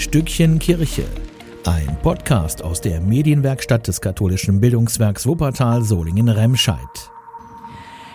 Stückchen 0.00 0.58
Kirche. 0.58 1.04
Ein 1.66 1.98
Podcast 2.00 2.64
aus 2.64 2.80
der 2.80 3.02
Medienwerkstatt 3.02 3.86
des 3.86 4.00
katholischen 4.00 4.58
Bildungswerks 4.58 5.26
Wuppertal 5.26 5.82
Solingen-Remscheid. 5.82 7.10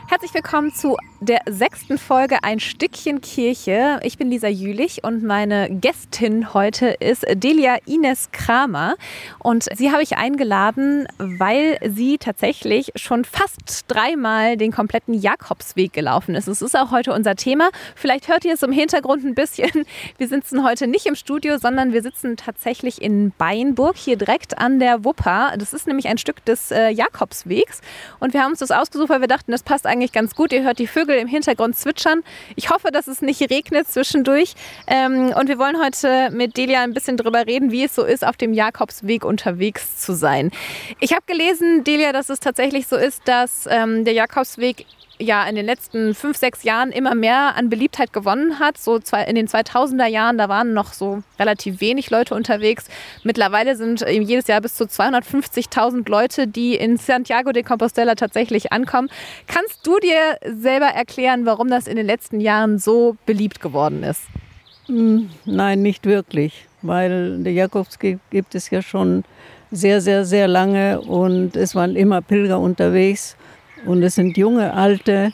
Herzlich 0.08 0.36
willkommen 0.36 0.72
zu 0.72 0.98
der 1.20 1.42
sechsten 1.48 1.98
Folge 1.98 2.44
Ein 2.44 2.60
Stückchen 2.60 3.22
Kirche. 3.22 4.00
Ich 4.04 4.20
bin 4.20 4.30
Lisa 4.30 4.48
Jülich 4.48 5.04
und 5.04 5.24
meine 5.24 5.68
Gästin 5.72 6.54
heute 6.54 6.90
ist 7.00 7.26
Delia 7.34 7.78
Ines 7.88 8.30
Kramer. 8.32 8.96
Und 9.40 9.66
sie 9.76 9.92
habe 9.92 10.04
ich 10.04 10.18
eingeladen, 10.18 11.08
weil 11.18 11.80
sie 11.90 12.20
tatsächlich 12.20 12.92
schon 12.96 13.26
fast 13.26 13.86
dreimal 13.88 14.58
den 14.58 14.72
kompletten 14.72 15.16
Jakobsweg 15.16 15.92
gelaufen 15.92 16.36
ist. 16.36 16.48
Es 16.48 16.62
ist 16.62 16.78
auch 16.78 16.92
heute 16.92 17.12
unser 17.12 17.36
Thema. 17.36 17.70
Vielleicht 17.96 18.28
hört 18.28 18.46
ihr 18.46 18.54
es 18.54 18.62
im 18.62 18.72
Hintergrund 18.72 19.24
ein 19.26 19.34
bisschen. 19.34 19.72
Wir 20.20 20.28
sitzen 20.28 20.64
heute 20.64 20.86
nicht 20.86 21.08
im 21.08 21.16
Studio, 21.16 21.58
sondern 21.58 21.94
wir 21.94 22.04
sitzen 22.04 22.38
tatsächlich 22.38 23.02
in 23.02 23.32
Beinburg, 23.40 23.98
hier 23.98 24.18
direkt 24.18 24.60
an 24.60 24.80
der 24.80 25.04
Wupper. 25.04 25.56
Das 25.58 25.74
ist 25.74 25.88
nämlich 25.88 26.08
ein 26.08 26.20
Stück 26.20 26.46
des 26.46 26.70
äh, 26.70 26.90
Jakobswegs. 26.90 27.82
Und 28.20 28.36
wir 28.36 28.44
haben 28.44 28.52
uns 28.52 28.60
das 28.60 28.70
ausgesucht, 28.70 29.10
weil 29.10 29.22
wir 29.22 29.28
dachten, 29.28 29.52
das 29.52 29.64
passt 29.64 29.88
eigentlich 29.88 29.95
ganz 30.14 30.36
gut. 30.36 30.52
Ihr 30.54 30.64
hört 30.64 30.80
die 30.80 30.88
Vögel 30.88 31.18
im 31.18 31.28
Hintergrund 31.28 31.76
zwitschern. 31.78 32.24
Ich 32.56 32.70
hoffe, 32.70 32.92
dass 32.92 33.08
es 33.08 33.22
nicht 33.22 33.42
regnet 33.50 33.88
zwischendurch. 33.88 34.54
Ähm, 34.88 35.34
und 35.38 35.48
wir 35.48 35.58
wollen 35.58 35.82
heute 35.84 36.30
mit 36.32 36.58
Delia 36.58 36.82
ein 36.82 36.94
bisschen 36.94 37.18
darüber 37.18 37.46
reden, 37.46 37.72
wie 37.72 37.84
es 37.84 37.96
so 37.96 38.04
ist, 38.04 38.26
auf 38.26 38.38
dem 38.38 38.54
Jakobsweg 38.54 39.26
unterwegs 39.26 39.98
zu 39.98 40.14
sein. 40.14 40.52
Ich 41.00 41.12
habe 41.12 41.24
gelesen, 41.26 41.84
Delia, 41.84 42.12
dass 42.12 42.30
es 42.30 42.40
tatsächlich 42.40 42.88
so 42.88 42.96
ist, 42.96 43.28
dass 43.28 43.68
ähm, 43.70 44.06
der 44.06 44.14
Jakobsweg 44.14 44.86
ja 45.20 45.48
in 45.48 45.56
den 45.56 45.66
letzten 45.66 46.14
fünf, 46.14 46.38
sechs 46.38 46.64
Jahren 46.64 46.92
immer 46.92 47.16
mehr 47.16 47.56
an 47.56 47.70
Beliebtheit 47.70 48.14
gewonnen 48.14 48.60
hat. 48.60 48.78
So 48.78 48.96
in 48.96 49.36
den 49.36 49.48
2000er 49.48 50.08
Jahren, 50.08 50.38
da 50.38 50.50
waren 50.50 50.74
noch 50.74 50.94
so 50.94 51.24
relativ 51.40 51.82
wenig 51.82 52.10
Leute 52.10 52.36
unterwegs. 52.36 52.88
Mittlerweile 53.24 53.76
sind 53.76 54.06
jedes 54.08 54.48
Jahr 54.48 54.62
bis 54.62 54.76
zu 54.76 54.86
250.000 54.86 56.10
Leute, 56.10 56.48
die 56.48 56.76
in 56.76 56.98
Santiago 56.98 57.52
de 57.52 57.64
Compostela 57.64 58.16
tatsächlich 58.16 58.72
ankommen. 58.72 59.10
Kannst 59.48 59.86
du 59.86 60.00
dir 60.00 60.38
selber 60.46 60.88
erklären, 60.88 61.46
warum 61.46 61.70
das 61.70 61.88
in 61.88 61.96
den 61.96 62.06
letzten 62.06 62.40
Jahren 62.40 62.80
so 62.80 63.16
beliebt 63.26 63.62
geworden 63.62 64.04
ist? 64.04 64.24
Hm, 64.88 65.30
nein, 65.46 65.82
nicht 65.82 66.06
wirklich, 66.06 66.68
weil 66.82 67.40
der 67.40 67.54
Jakobsweg 67.54 68.20
gibt 68.30 68.54
es 68.54 68.70
ja 68.70 68.82
schon 68.82 69.24
sehr, 69.72 70.00
sehr, 70.02 70.26
sehr 70.26 70.48
lange 70.48 71.02
und 71.02 71.56
es 71.56 71.74
waren 71.76 71.96
immer 71.96 72.22
Pilger 72.22 72.60
unterwegs. 72.60 73.36
Und 73.86 74.04
es 74.04 74.16
sind 74.16 74.38
junge, 74.38 74.74
alte, 74.74 75.32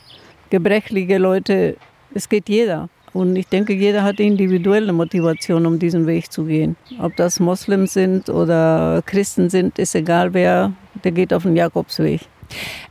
gebrechliche 0.49 1.17
Leute. 1.17 1.77
Es 2.13 2.27
geht 2.27 2.49
jeder. 2.49 2.89
Und 3.13 3.35
ich 3.35 3.47
denke, 3.47 3.73
jeder 3.73 4.03
hat 4.03 4.19
individuelle 4.19 4.93
Motivation, 4.93 5.65
um 5.65 5.77
diesen 5.77 6.07
Weg 6.07 6.31
zu 6.31 6.45
gehen. 6.45 6.77
Ob 6.99 7.15
das 7.17 7.39
Moslems 7.39 7.93
sind 7.93 8.29
oder 8.29 9.03
Christen 9.05 9.49
sind, 9.49 9.77
ist 9.79 9.95
egal 9.95 10.33
wer, 10.33 10.71
der 11.03 11.11
geht 11.11 11.33
auf 11.33 11.43
den 11.43 11.55
Jakobsweg. 11.55 12.21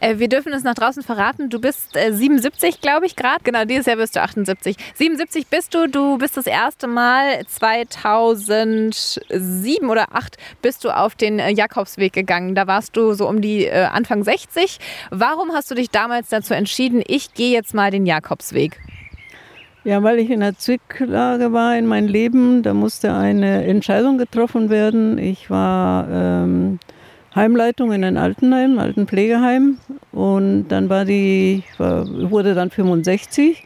Äh, 0.01 0.19
wir 0.19 0.29
dürfen 0.29 0.53
es 0.53 0.65
nach 0.65 0.75
draußen 0.75 1.03
verraten. 1.03 1.49
Du 1.49 1.61
bist 1.61 1.97
äh, 1.97 2.13
77, 2.13 2.81
glaube 2.81 3.07
ich, 3.07 3.17
gerade. 3.17 3.43
Genau, 3.43 3.65
dieses 3.65 3.87
Jahr 3.87 3.97
bist 3.97 4.17
du 4.17 4.23
78. 4.23 4.77
77 4.95 5.47
bist 5.47 5.75
du. 5.75 5.89
Du 5.89 6.19
bist 6.19 6.37
das 6.37 6.47
erste 6.47 6.87
Mal 6.87 7.45
2007 7.47 9.89
oder 9.89 10.07
2008 10.11 10.37
bist 10.63 10.85
du 10.85 10.91
auf 10.91 11.15
den 11.15 11.39
äh, 11.39 11.51
Jakobsweg 11.51 12.13
gegangen. 12.13 12.55
Da 12.55 12.67
warst 12.67 12.97
du 12.97 13.15
so 13.15 13.29
um 13.29 13.41
die 13.41 13.67
äh, 13.67 13.85
Anfang 13.85 14.25
60. 14.25 14.79
Warum 15.11 15.53
hast 15.53 15.71
du 15.71 15.75
dich 15.75 15.91
damals 15.91 16.29
dazu 16.29 16.55
entschieden, 16.55 17.03
ich 17.07 17.35
gehe 17.35 17.53
jetzt 17.53 17.75
mal 17.75 17.91
den 17.91 18.07
Jakobsweg? 18.07 18.79
Ja, 19.83 20.03
weil 20.03 20.19
ich 20.19 20.31
in 20.31 20.43
einer 20.43 20.59
Zwicklage 20.59 21.53
war 21.53 21.77
in 21.77 21.87
meinem 21.87 22.09
Leben. 22.09 22.63
Da 22.63 22.75
musste 22.75 23.15
eine 23.15 23.65
Entscheidung 23.65 24.19
getroffen 24.19 24.69
werden. 24.69 25.17
Ich 25.17 25.49
war 25.49 26.07
ähm, 26.11 26.79
Heimleitung 27.35 27.93
in 27.93 28.05
ein 28.05 28.17
Altenheim, 28.17 28.79
Altenpflegeheim. 28.79 29.79
Und 30.13 30.69
dann 30.69 30.89
war 30.89 31.05
die, 31.05 31.63
war, 31.79 32.07
wurde 32.31 32.55
dann 32.55 32.71
65 32.71 33.65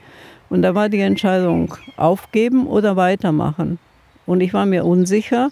und 0.50 0.62
da 0.62 0.74
war 0.74 0.88
die 0.88 1.00
Entscheidung 1.00 1.74
aufgeben 1.96 2.66
oder 2.66 2.96
weitermachen. 2.96 3.78
Und 4.26 4.40
ich 4.40 4.52
war 4.54 4.66
mir 4.66 4.84
unsicher. 4.84 5.50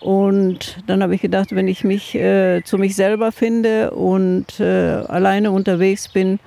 Und 0.00 0.78
dann 0.86 1.02
habe 1.02 1.14
ich 1.14 1.20
gedacht, 1.20 1.54
wenn 1.54 1.68
ich 1.68 1.84
mich 1.84 2.14
äh, 2.14 2.62
zu 2.64 2.78
mich 2.78 2.96
selber 2.96 3.32
finde 3.32 3.90
und 3.90 4.58
äh, 4.58 5.04
alleine 5.08 5.50
unterwegs 5.50 6.08
bin, 6.08 6.40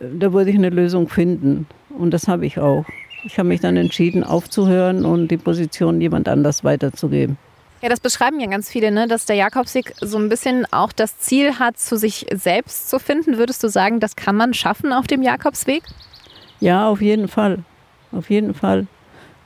da 0.00 0.32
würde 0.32 0.50
ich 0.50 0.56
eine 0.56 0.70
Lösung 0.70 1.08
finden. 1.08 1.66
Und 1.96 2.12
das 2.12 2.26
habe 2.26 2.46
ich 2.46 2.58
auch. 2.58 2.84
Ich 3.24 3.38
habe 3.38 3.48
mich 3.48 3.60
dann 3.60 3.76
entschieden, 3.76 4.24
aufzuhören 4.24 5.04
und 5.04 5.28
die 5.28 5.36
Position 5.36 6.00
jemand 6.00 6.28
anders 6.28 6.64
weiterzugeben. 6.64 7.36
Ja, 7.82 7.88
das 7.88 8.00
beschreiben 8.00 8.38
ja 8.40 8.46
ganz 8.46 8.68
viele, 8.68 8.90
ne? 8.90 9.08
dass 9.08 9.24
der 9.24 9.36
Jakobsweg 9.36 9.94
so 10.00 10.18
ein 10.18 10.28
bisschen 10.28 10.66
auch 10.70 10.92
das 10.92 11.18
Ziel 11.18 11.58
hat, 11.58 11.78
zu 11.78 11.96
sich 11.96 12.26
selbst 12.32 12.90
zu 12.90 12.98
finden. 12.98 13.38
Würdest 13.38 13.64
du 13.64 13.68
sagen, 13.68 14.00
das 14.00 14.16
kann 14.16 14.36
man 14.36 14.52
schaffen 14.52 14.92
auf 14.92 15.06
dem 15.06 15.22
Jakobsweg? 15.22 15.82
Ja, 16.60 16.88
auf 16.88 17.00
jeden 17.00 17.26
Fall. 17.26 17.60
Auf 18.12 18.28
jeden 18.28 18.52
Fall. 18.52 18.86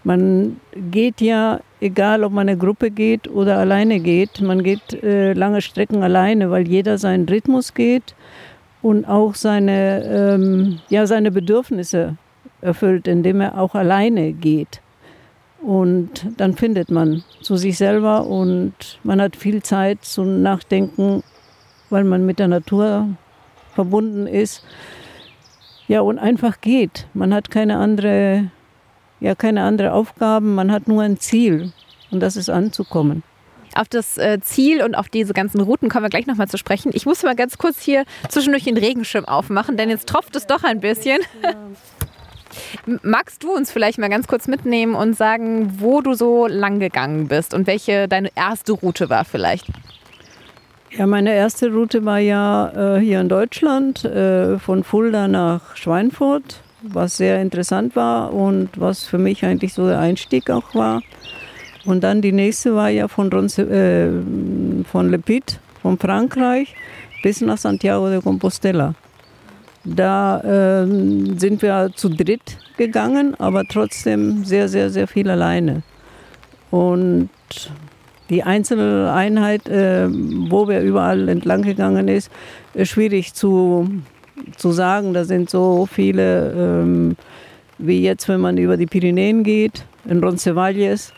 Man 0.03 0.61
geht 0.75 1.21
ja, 1.21 1.61
egal 1.81 2.25
ob 2.25 2.33
man 2.33 2.49
eine 2.49 2.59
Gruppe 2.59 2.91
geht 2.91 3.29
oder 3.29 3.59
alleine 3.59 4.01
geht, 4.01 4.41
man 4.41 4.63
geht 4.65 5.03
äh, 5.03 5.33
lange 5.33 5.63
Strecken 5.63 6.03
alleine, 6.03 6.51
weil 6.51 6.67
jeder 6.67 6.99
seinen 6.99 7.29
Rhythmus 7.29 7.73
geht 7.73 8.15
und 8.83 9.07
auch 9.07 9.35
seine, 9.35 10.05
ähm, 10.05 10.81
ja, 10.89 11.07
seine 11.07 11.31
Bedürfnisse 11.31 12.17
erfüllt, 12.61 13.07
indem 13.07 13.41
er 13.41 13.59
auch 13.59 13.75
alleine 13.75 14.33
geht. 14.33 14.81
Und 15.65 16.27
dann 16.37 16.55
findet 16.55 16.91
man 16.91 17.25
zu 17.41 17.57
sich 17.57 17.79
selber 17.79 18.27
und 18.27 18.75
man 19.03 19.19
hat 19.19 19.35
viel 19.35 19.63
Zeit 19.63 20.05
zum 20.05 20.43
Nachdenken, 20.43 21.23
weil 21.89 22.05
man 22.05 22.27
mit 22.27 22.39
der 22.39 22.49
Natur 22.49 23.09
verbunden 23.75 24.27
ist. 24.27 24.63
Ja, 25.89 26.03
und 26.03 26.19
einfach 26.19 26.61
geht. 26.61 27.07
Man 27.15 27.33
hat 27.33 27.51
keine 27.51 27.79
andere, 27.79 28.51
ja, 29.21 29.35
keine 29.35 29.63
andere 29.63 29.95
Aufgaben, 29.95 30.55
man 30.55 30.71
hat 30.71 30.87
nur 30.87 31.03
ein 31.03 31.19
Ziel 31.19 31.73
und 32.11 32.21
das 32.21 32.37
ist 32.37 32.51
anzukommen. 32.51 33.23
Auf 33.75 33.89
das 33.89 34.19
äh, 34.19 34.41
Ziel 34.43 34.83
und 34.83 34.95
auf 34.95 35.09
diese 35.09 35.33
ganzen 35.33 35.63
Routen 35.63 35.89
kommen 35.89 36.05
wir 36.05 36.11
gleich 36.11 36.27
nochmal 36.27 36.49
zu 36.49 36.59
sprechen. 36.59 36.93
Ich 36.95 37.07
muss 37.07 37.23
mal 37.23 37.35
ganz 37.35 37.57
kurz 37.57 37.81
hier 37.81 38.05
zwischendurch 38.29 38.65
den 38.65 38.77
Regenschirm 38.77 39.25
aufmachen, 39.25 39.79
denn 39.79 39.89
jetzt 39.89 40.11
tropft 40.11 40.37
es 40.37 40.47
doch 40.47 40.63
ein 40.63 40.81
bisschen. 40.81 41.21
Magst 43.03 43.43
du 43.43 43.53
uns 43.55 43.71
vielleicht 43.71 43.99
mal 43.99 44.09
ganz 44.09 44.27
kurz 44.27 44.49
mitnehmen 44.49 44.95
und 44.95 45.17
sagen, 45.17 45.75
wo 45.79 46.01
du 46.01 46.15
so 46.15 46.47
lang 46.47 46.79
gegangen 46.79 47.29
bist 47.29 47.55
und 47.55 47.67
welche 47.67 48.09
deine 48.09 48.31
erste 48.35 48.73
Route 48.73 49.11
war 49.11 49.25
vielleicht? 49.25 49.67
Ja, 50.97 51.07
meine 51.07 51.35
erste 51.35 51.73
Route 51.73 52.05
war 52.05 52.21
ja 52.21 52.97
äh, 52.97 53.01
hier 53.01 53.21
in 53.21 53.29
Deutschland, 53.29 54.05
äh, 54.05 54.61
von 54.61 54.85
Fulda 54.85 55.27
nach 55.27 55.75
Schweinfurt, 55.75 56.61
was 56.83 57.17
sehr 57.17 57.43
interessant 57.43 57.97
war 57.97 58.33
und 58.33 58.69
was 58.77 59.05
für 59.05 59.19
mich 59.19 59.45
eigentlich 59.45 59.75
so 59.75 59.89
der 59.89 59.99
Einstieg 59.99 60.51
auch 60.51 60.73
war. 60.75 61.03
Und 61.85 62.05
dann 62.05 62.23
die 62.23 62.31
nächste 62.31 62.77
war 62.77 62.91
ja 62.91 63.09
von, 63.09 63.33
Ronce, 63.33 63.63
äh, 63.63 64.85
von 64.85 65.11
Le 65.11 65.19
Pit, 65.19 65.59
von 65.83 65.99
Frankreich, 65.99 66.75
bis 67.25 67.41
nach 67.41 67.59
Santiago 67.59 68.09
de 68.09 68.21
Compostela. 68.23 68.95
Da 69.85 70.41
äh, 70.41 70.87
sind 71.39 71.61
wir 71.61 71.91
zu 71.95 72.09
dritt 72.09 72.59
gegangen, 72.77 73.35
aber 73.39 73.65
trotzdem 73.65 74.45
sehr, 74.45 74.69
sehr, 74.69 74.91
sehr 74.91 75.07
viel 75.07 75.29
alleine. 75.29 75.83
Und 76.71 77.29
die 78.31 78.43
einzelne 78.43 79.13
Einheit, 79.13 79.69
äh, 79.69 80.09
wo 80.09 80.69
wir 80.69 80.81
überall 80.81 81.29
entlang 81.29 81.63
gegangen 81.63 82.09
ist, 82.09 82.31
ist 82.73 82.91
schwierig 82.91 83.35
zu, 83.35 83.89
zu 84.57 84.73
sagen. 84.73 85.13
Da 85.13 85.25
sind 85.25 85.51
so 85.51 85.87
viele, 85.87 86.53
ähm, 86.53 87.17
wie 87.77 88.03
jetzt, 88.03 88.27
wenn 88.29 88.41
man 88.41 88.57
über 88.57 88.79
die 88.79 88.87
Pyrenäen 88.87 89.45
geht, 89.45 89.85
in 90.07 90.25
Roncesvalles. 90.25 91.13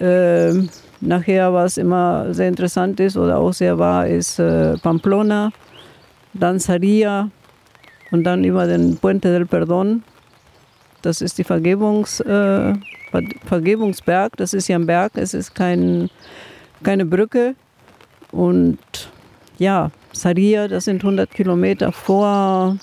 Äh, 0.00 0.52
nachher, 1.00 1.52
was 1.52 1.78
immer 1.78 2.34
sehr 2.34 2.48
interessant 2.48 2.98
ist 2.98 3.16
oder 3.16 3.38
auch 3.38 3.52
sehr 3.52 3.78
wahr, 3.78 4.08
ist 4.08 4.40
äh, 4.40 4.76
Pamplona, 4.78 5.52
dann 6.34 6.58
Saria, 6.58 7.30
und 8.10 8.24
dann 8.24 8.44
über 8.44 8.66
den 8.66 8.96
Puente 8.96 9.32
del 9.32 9.46
Perdón. 9.46 10.02
Das 11.02 11.20
ist 11.20 11.38
die 11.38 11.44
Vergebungs, 11.44 12.20
äh, 12.20 12.74
Vergebungsberg. 13.44 14.36
Das 14.36 14.52
ist 14.52 14.68
ja 14.68 14.76
ein 14.76 14.86
Berg, 14.86 15.12
es 15.16 15.34
ist 15.34 15.54
kein, 15.54 16.10
keine 16.82 17.04
Brücke. 17.04 17.54
Und 18.32 18.78
ja, 19.58 19.90
Saria, 20.12 20.68
das 20.68 20.84
sind 20.86 21.02
100 21.02 21.30
Kilometer 21.30 21.92
vor, 21.92 22.76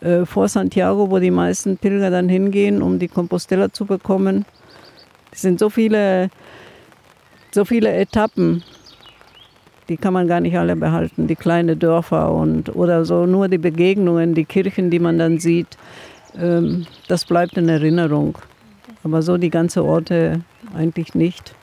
äh, 0.00 0.24
vor 0.24 0.48
Santiago, 0.48 1.10
wo 1.10 1.18
die 1.18 1.30
meisten 1.30 1.76
Pilger 1.76 2.10
dann 2.10 2.28
hingehen, 2.28 2.82
um 2.82 2.98
die 2.98 3.08
Compostela 3.08 3.72
zu 3.72 3.84
bekommen. 3.84 4.44
Es 5.32 5.42
sind 5.42 5.58
so 5.58 5.70
viele, 5.70 6.30
so 7.50 7.64
viele 7.64 7.92
Etappen 7.92 8.62
die 9.88 9.96
kann 9.96 10.12
man 10.12 10.28
gar 10.28 10.40
nicht 10.40 10.56
alle 10.56 10.76
behalten, 10.76 11.26
die 11.26 11.36
kleinen 11.36 11.78
Dörfer 11.78 12.30
und 12.32 12.74
oder 12.74 13.04
so 13.04 13.26
nur 13.26 13.48
die 13.48 13.58
Begegnungen, 13.58 14.34
die 14.34 14.44
Kirchen, 14.44 14.90
die 14.90 14.98
man 14.98 15.18
dann 15.18 15.38
sieht, 15.38 15.78
ähm, 16.38 16.86
das 17.08 17.24
bleibt 17.24 17.56
in 17.56 17.68
Erinnerung. 17.68 18.38
Aber 19.04 19.22
so 19.22 19.38
die 19.38 19.50
ganzen 19.50 19.82
Orte 19.82 20.42
eigentlich 20.74 21.14
nicht. 21.14 21.54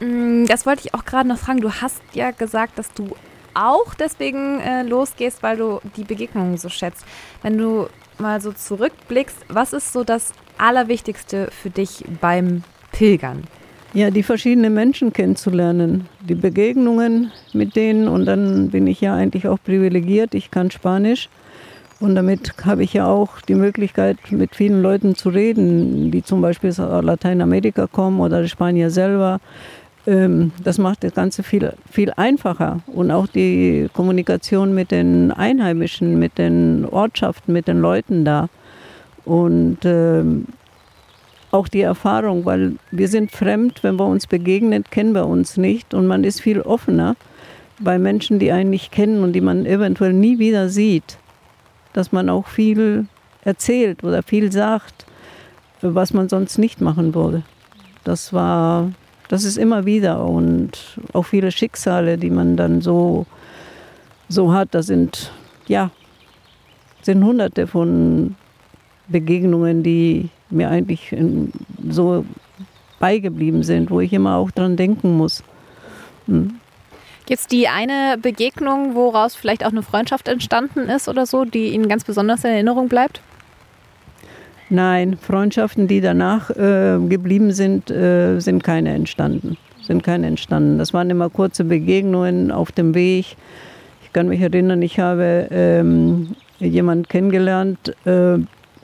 Mm, 0.00 0.44
das 0.46 0.66
wollte 0.66 0.82
ich 0.84 0.94
auch 0.94 1.04
gerade 1.04 1.28
noch 1.28 1.38
fragen. 1.38 1.60
Du 1.60 1.72
hast 1.72 2.02
ja 2.12 2.30
gesagt, 2.32 2.78
dass 2.78 2.92
du 2.92 3.16
auch 3.54 3.94
deswegen 3.94 4.60
äh, 4.60 4.82
losgehst, 4.82 5.42
weil 5.42 5.56
du 5.56 5.80
die 5.96 6.04
Begegnungen 6.04 6.56
so 6.58 6.68
schätzt. 6.68 7.04
Wenn 7.42 7.56
du 7.56 7.88
mal 8.18 8.40
so 8.40 8.52
zurückblickst, 8.52 9.36
was 9.48 9.72
ist 9.72 9.92
so 9.92 10.04
das 10.04 10.32
Allerwichtigste 10.58 11.48
für 11.50 11.70
dich 11.70 12.04
beim 12.20 12.64
Pilgern? 12.92 13.44
Ja, 13.94 14.10
die 14.10 14.22
verschiedenen 14.22 14.72
Menschen 14.72 15.12
kennenzulernen, 15.12 16.08
die 16.26 16.34
Begegnungen 16.34 17.30
mit 17.52 17.76
denen 17.76 18.08
und 18.08 18.24
dann 18.24 18.70
bin 18.70 18.86
ich 18.86 19.02
ja 19.02 19.14
eigentlich 19.14 19.46
auch 19.46 19.58
privilegiert, 19.62 20.34
ich 20.34 20.50
kann 20.50 20.70
Spanisch 20.70 21.28
und 22.00 22.14
damit 22.14 22.54
habe 22.64 22.84
ich 22.84 22.94
ja 22.94 23.06
auch 23.06 23.42
die 23.42 23.54
Möglichkeit, 23.54 24.16
mit 24.30 24.56
vielen 24.56 24.80
Leuten 24.80 25.14
zu 25.14 25.28
reden, 25.28 26.10
die 26.10 26.24
zum 26.24 26.40
Beispiel 26.40 26.70
aus 26.70 26.78
Lateinamerika 26.78 27.86
kommen 27.86 28.18
oder 28.20 28.48
Spanier 28.48 28.90
selber. 28.90 29.40
Ähm, 30.06 30.52
das 30.64 30.78
macht 30.78 31.04
das 31.04 31.12
Ganze 31.14 31.42
viel, 31.42 31.72
viel 31.90 32.12
einfacher 32.16 32.80
und 32.86 33.10
auch 33.10 33.26
die 33.26 33.90
Kommunikation 33.92 34.74
mit 34.74 34.90
den 34.90 35.30
Einheimischen, 35.32 36.18
mit 36.18 36.38
den 36.38 36.86
Ortschaften, 36.86 37.52
mit 37.52 37.68
den 37.68 37.80
Leuten 37.80 38.24
da. 38.24 38.48
Und 39.24 39.78
ähm, 39.84 40.46
auch 41.52 41.68
die 41.68 41.82
Erfahrung, 41.82 42.44
weil 42.44 42.76
wir 42.90 43.08
sind 43.08 43.30
fremd, 43.30 43.84
wenn 43.84 43.96
wir 43.96 44.06
uns 44.06 44.26
begegnen, 44.26 44.84
kennen 44.90 45.14
wir 45.14 45.26
uns 45.26 45.56
nicht 45.56 45.94
und 45.94 46.06
man 46.06 46.24
ist 46.24 46.40
viel 46.40 46.60
offener 46.62 47.14
bei 47.78 47.98
Menschen, 47.98 48.38
die 48.38 48.52
einen 48.52 48.70
nicht 48.70 48.90
kennen 48.90 49.22
und 49.22 49.34
die 49.34 49.40
man 49.40 49.66
eventuell 49.66 50.14
nie 50.14 50.38
wieder 50.38 50.68
sieht, 50.68 51.18
dass 51.92 52.10
man 52.10 52.30
auch 52.30 52.46
viel 52.46 53.06
erzählt 53.44 54.02
oder 54.02 54.22
viel 54.22 54.50
sagt, 54.50 55.04
was 55.82 56.14
man 56.14 56.28
sonst 56.28 56.58
nicht 56.58 56.80
machen 56.80 57.14
würde. 57.14 57.42
Das 58.04 58.32
war, 58.32 58.90
das 59.28 59.44
ist 59.44 59.58
immer 59.58 59.84
wieder 59.84 60.24
und 60.24 60.98
auch 61.12 61.24
viele 61.24 61.52
Schicksale, 61.52 62.16
die 62.16 62.30
man 62.30 62.56
dann 62.56 62.80
so, 62.80 63.26
so 64.28 64.54
hat, 64.54 64.68
da 64.72 64.82
sind, 64.82 65.32
ja, 65.68 65.90
sind 67.02 67.22
hunderte 67.22 67.66
von 67.66 68.36
Begegnungen, 69.08 69.82
die 69.82 70.30
mir 70.52 70.70
eigentlich 70.70 71.14
so 71.88 72.24
beigeblieben 72.98 73.62
sind, 73.62 73.90
wo 73.90 74.00
ich 74.00 74.12
immer 74.12 74.36
auch 74.36 74.50
dran 74.50 74.76
denken 74.76 75.16
muss. 75.16 75.42
Hm. 76.26 76.54
Gibt 77.26 77.40
es 77.40 77.46
die 77.46 77.68
eine 77.68 78.16
Begegnung, 78.20 78.94
woraus 78.94 79.34
vielleicht 79.34 79.64
auch 79.64 79.70
eine 79.70 79.82
Freundschaft 79.82 80.28
entstanden 80.28 80.88
ist 80.88 81.08
oder 81.08 81.24
so, 81.24 81.44
die 81.44 81.68
Ihnen 81.68 81.88
ganz 81.88 82.04
besonders 82.04 82.44
in 82.44 82.50
Erinnerung 82.50 82.88
bleibt? 82.88 83.20
Nein, 84.70 85.18
Freundschaften, 85.20 85.86
die 85.86 86.00
danach 86.00 86.50
äh, 86.50 86.98
geblieben 87.08 87.52
sind, 87.52 87.90
äh, 87.90 88.40
sind 88.40 88.64
keine 88.64 88.94
entstanden. 88.94 89.56
Sind 89.82 90.02
keine 90.02 90.26
entstanden. 90.26 90.78
Das 90.78 90.94
waren 90.94 91.10
immer 91.10 91.28
kurze 91.28 91.64
Begegnungen 91.64 92.50
auf 92.50 92.72
dem 92.72 92.94
Weg. 92.94 93.36
Ich 94.04 94.12
kann 94.12 94.28
mich 94.28 94.40
erinnern, 94.40 94.80
ich 94.80 94.98
habe 94.98 95.48
ähm, 95.50 96.34
jemanden 96.58 97.06
kennengelernt, 97.06 97.94
äh, 98.06 98.38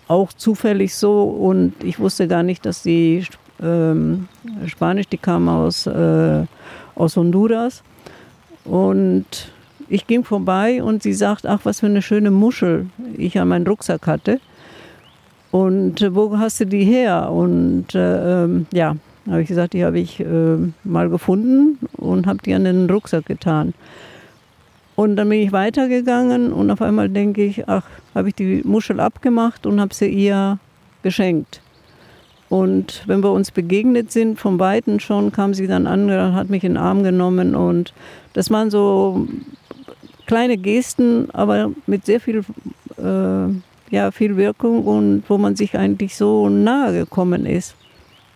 auch 0.08 0.32
zufällig 0.32 0.94
so 0.94 1.22
und 1.22 1.74
ich 1.84 1.98
wusste 2.00 2.26
gar 2.26 2.42
nicht, 2.42 2.66
dass 2.66 2.82
die 2.82 3.24
ähm, 3.62 4.28
Spanisch, 4.66 5.08
die 5.08 5.18
kam 5.18 5.48
aus, 5.48 5.86
äh, 5.86 6.44
aus 6.94 7.16
Honduras 7.16 7.82
und 8.64 9.52
ich 9.88 10.06
ging 10.06 10.24
vorbei 10.24 10.82
und 10.82 11.02
sie 11.02 11.14
sagt, 11.14 11.46
ach, 11.46 11.60
was 11.64 11.80
für 11.80 11.86
eine 11.86 12.02
schöne 12.02 12.30
Muschel 12.30 12.86
ich 13.16 13.38
an 13.38 13.48
meinen 13.48 13.66
Rucksack 13.66 14.06
hatte. 14.06 14.40
Und 15.50 16.02
äh, 16.02 16.14
wo 16.14 16.36
hast 16.38 16.60
du 16.60 16.66
die 16.66 16.84
her? 16.84 17.30
Und 17.30 17.94
äh, 17.94 18.44
ähm, 18.44 18.66
ja, 18.72 18.96
habe 19.28 19.42
ich 19.42 19.48
gesagt, 19.48 19.72
die 19.72 19.84
habe 19.84 19.98
ich 19.98 20.20
äh, 20.20 20.56
mal 20.84 21.08
gefunden 21.08 21.78
und 21.96 22.26
habe 22.26 22.38
die 22.44 22.52
an 22.52 22.64
den 22.64 22.90
Rucksack 22.90 23.26
getan. 23.26 23.72
Und 24.94 25.16
dann 25.16 25.28
bin 25.28 25.40
ich 25.40 25.52
weitergegangen 25.52 26.52
und 26.52 26.70
auf 26.70 26.82
einmal 26.82 27.08
denke 27.08 27.44
ich, 27.44 27.68
ach, 27.68 27.84
habe 28.18 28.28
ich 28.28 28.34
die 28.34 28.62
Muschel 28.64 29.00
abgemacht 29.00 29.66
und 29.66 29.80
habe 29.80 29.94
sie 29.94 30.08
ihr 30.08 30.58
geschenkt. 31.02 31.60
Und 32.48 33.02
wenn 33.06 33.22
wir 33.22 33.30
uns 33.30 33.50
begegnet 33.50 34.10
sind, 34.10 34.38
vom 34.38 34.58
Weiten 34.58 35.00
schon, 35.00 35.32
kam 35.32 35.54
sie 35.54 35.66
dann 35.66 35.86
an, 35.86 36.10
hat 36.34 36.48
mich 36.48 36.64
in 36.64 36.72
den 36.72 36.82
Arm 36.82 37.02
genommen. 37.02 37.54
Und 37.54 37.92
das 38.32 38.50
waren 38.50 38.70
so 38.70 39.26
kleine 40.26 40.56
Gesten, 40.56 41.30
aber 41.32 41.70
mit 41.86 42.06
sehr 42.06 42.20
viel, 42.20 42.44
äh, 42.96 43.94
ja, 43.94 44.10
viel 44.10 44.36
Wirkung 44.36 44.84
und 44.84 45.24
wo 45.28 45.38
man 45.38 45.56
sich 45.56 45.76
eigentlich 45.76 46.16
so 46.16 46.48
nahe 46.48 46.92
gekommen 46.92 47.46
ist. 47.46 47.74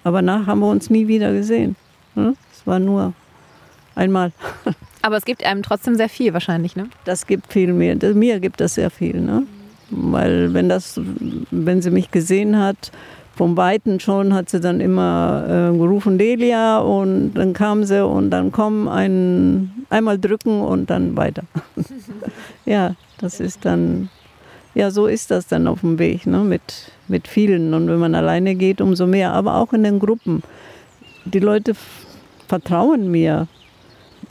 Aber 0.04 0.20
nach 0.20 0.46
haben 0.46 0.60
wir 0.60 0.68
uns 0.68 0.90
nie 0.90 1.08
wieder 1.08 1.32
gesehen. 1.32 1.76
Ne? 2.14 2.34
Es 2.52 2.66
war 2.66 2.78
nur 2.78 3.14
einmal. 3.94 4.32
Aber 5.02 5.16
es 5.16 5.24
gibt 5.24 5.44
einem 5.44 5.62
trotzdem 5.62 5.96
sehr 5.96 6.08
viel 6.08 6.32
wahrscheinlich, 6.32 6.76
ne? 6.76 6.88
Das 7.04 7.26
gibt 7.26 7.52
viel 7.52 7.72
mehr. 7.72 7.96
Mir 8.14 8.38
gibt 8.38 8.60
das 8.60 8.74
sehr 8.74 8.88
viel, 8.88 9.20
ne? 9.20 9.44
Weil 9.92 10.54
wenn 10.54 10.68
das, 10.68 11.00
wenn 11.50 11.82
sie 11.82 11.90
mich 11.90 12.10
gesehen 12.10 12.58
hat, 12.58 12.90
vom 13.34 13.56
Weiten 13.56 13.98
schon 14.00 14.34
hat 14.34 14.50
sie 14.50 14.60
dann 14.60 14.80
immer 14.80 15.44
äh, 15.46 15.76
gerufen 15.76 16.18
Delia 16.18 16.78
und 16.78 17.34
dann 17.34 17.52
kam 17.54 17.84
sie 17.84 18.04
und 18.04 18.30
dann 18.30 18.52
komm 18.52 18.88
ein, 18.88 19.84
einmal 19.90 20.18
drücken 20.18 20.60
und 20.60 20.90
dann 20.90 21.16
weiter. 21.16 21.44
ja, 22.66 22.94
das 23.18 23.40
ist 23.40 23.64
dann, 23.64 24.10
ja, 24.74 24.90
so 24.90 25.06
ist 25.06 25.30
das 25.30 25.46
dann 25.46 25.66
auf 25.66 25.80
dem 25.80 25.98
Weg 25.98 26.26
ne? 26.26 26.38
mit, 26.38 26.92
mit 27.08 27.26
vielen 27.26 27.72
und 27.72 27.88
wenn 27.88 27.98
man 27.98 28.14
alleine 28.14 28.54
geht, 28.54 28.80
umso 28.80 29.06
mehr, 29.06 29.32
aber 29.32 29.56
auch 29.56 29.72
in 29.72 29.82
den 29.82 29.98
Gruppen. 29.98 30.42
Die 31.24 31.38
Leute 31.38 31.72
vertrauen 32.48 33.10
mir, 33.10 33.48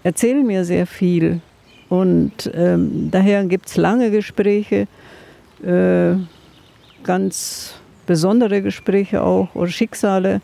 erzählen 0.03 0.45
mir 0.45 0.63
sehr 0.63 0.85
viel. 0.85 1.41
Und 1.89 2.49
ähm, 2.53 3.09
daher 3.11 3.43
gibt 3.45 3.67
es 3.67 3.77
lange 3.77 4.11
Gespräche, 4.11 4.87
äh, 5.63 6.15
ganz 7.03 7.75
besondere 8.05 8.61
Gespräche 8.61 9.23
auch 9.23 9.53
oder 9.55 9.69
Schicksale. 9.69 10.41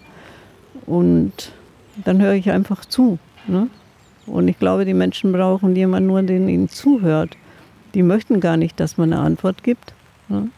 Und 0.86 1.52
dann 2.04 2.22
höre 2.22 2.34
ich 2.34 2.50
einfach 2.50 2.86
zu. 2.86 3.20
Ne? 3.48 3.68
Und 4.26 4.48
ich 4.48 4.60
glaube, 4.60 4.86
die 4.86 4.94
Menschen 4.94 5.32
brauchen 5.32 5.76
jemanden 5.76 6.08
nur, 6.08 6.22
der 6.22 6.38
ihnen 6.38 6.70
zuhört. 6.70 7.36
Die 7.94 8.04
möchten 8.04 8.40
gar 8.40 8.58
nicht, 8.58 8.80
dass 8.80 8.98
man 8.98 9.14
eine 9.14 9.22
Antwort 9.22 9.64
gibt. 9.64 9.94
Ne? 10.28 10.50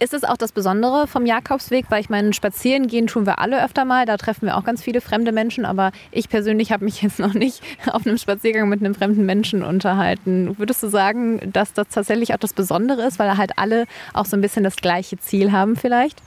Ist 0.00 0.14
es 0.14 0.22
auch 0.22 0.36
das 0.36 0.52
Besondere 0.52 1.08
vom 1.08 1.26
Jakobsweg? 1.26 1.86
Weil 1.88 2.00
ich 2.00 2.08
meine, 2.08 2.32
spazieren 2.32 2.86
gehen 2.86 3.08
tun 3.08 3.26
wir 3.26 3.40
alle 3.40 3.64
öfter 3.64 3.84
mal. 3.84 4.06
Da 4.06 4.16
treffen 4.16 4.46
wir 4.46 4.56
auch 4.56 4.62
ganz 4.62 4.82
viele 4.82 5.00
fremde 5.00 5.32
Menschen. 5.32 5.64
Aber 5.64 5.90
ich 6.12 6.28
persönlich 6.28 6.70
habe 6.70 6.84
mich 6.84 7.02
jetzt 7.02 7.18
noch 7.18 7.34
nicht 7.34 7.62
auf 7.86 8.06
einem 8.06 8.16
Spaziergang 8.16 8.68
mit 8.68 8.80
einem 8.80 8.94
fremden 8.94 9.26
Menschen 9.26 9.64
unterhalten. 9.64 10.56
Würdest 10.56 10.82
du 10.84 10.88
sagen, 10.88 11.50
dass 11.52 11.72
das 11.72 11.88
tatsächlich 11.88 12.32
auch 12.32 12.38
das 12.38 12.52
Besondere 12.52 13.02
ist, 13.02 13.18
weil 13.18 13.36
halt 13.36 13.52
alle 13.56 13.86
auch 14.14 14.24
so 14.24 14.36
ein 14.36 14.40
bisschen 14.40 14.62
das 14.62 14.76
gleiche 14.76 15.18
Ziel 15.18 15.50
haben 15.50 15.74
vielleicht? 15.74 16.22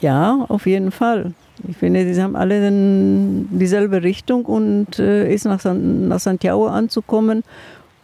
Ja, 0.00 0.44
auf 0.48 0.66
jeden 0.66 0.90
Fall. 0.90 1.32
Ich 1.68 1.76
finde, 1.76 2.12
sie 2.12 2.22
haben 2.22 2.36
alle 2.36 2.70
dieselbe 2.70 4.02
Richtung 4.02 4.44
und 4.44 4.98
äh, 4.98 5.32
ist 5.32 5.44
nach, 5.44 5.60
San, 5.60 6.08
nach 6.08 6.18
Santiago 6.18 6.66
anzukommen 6.66 7.44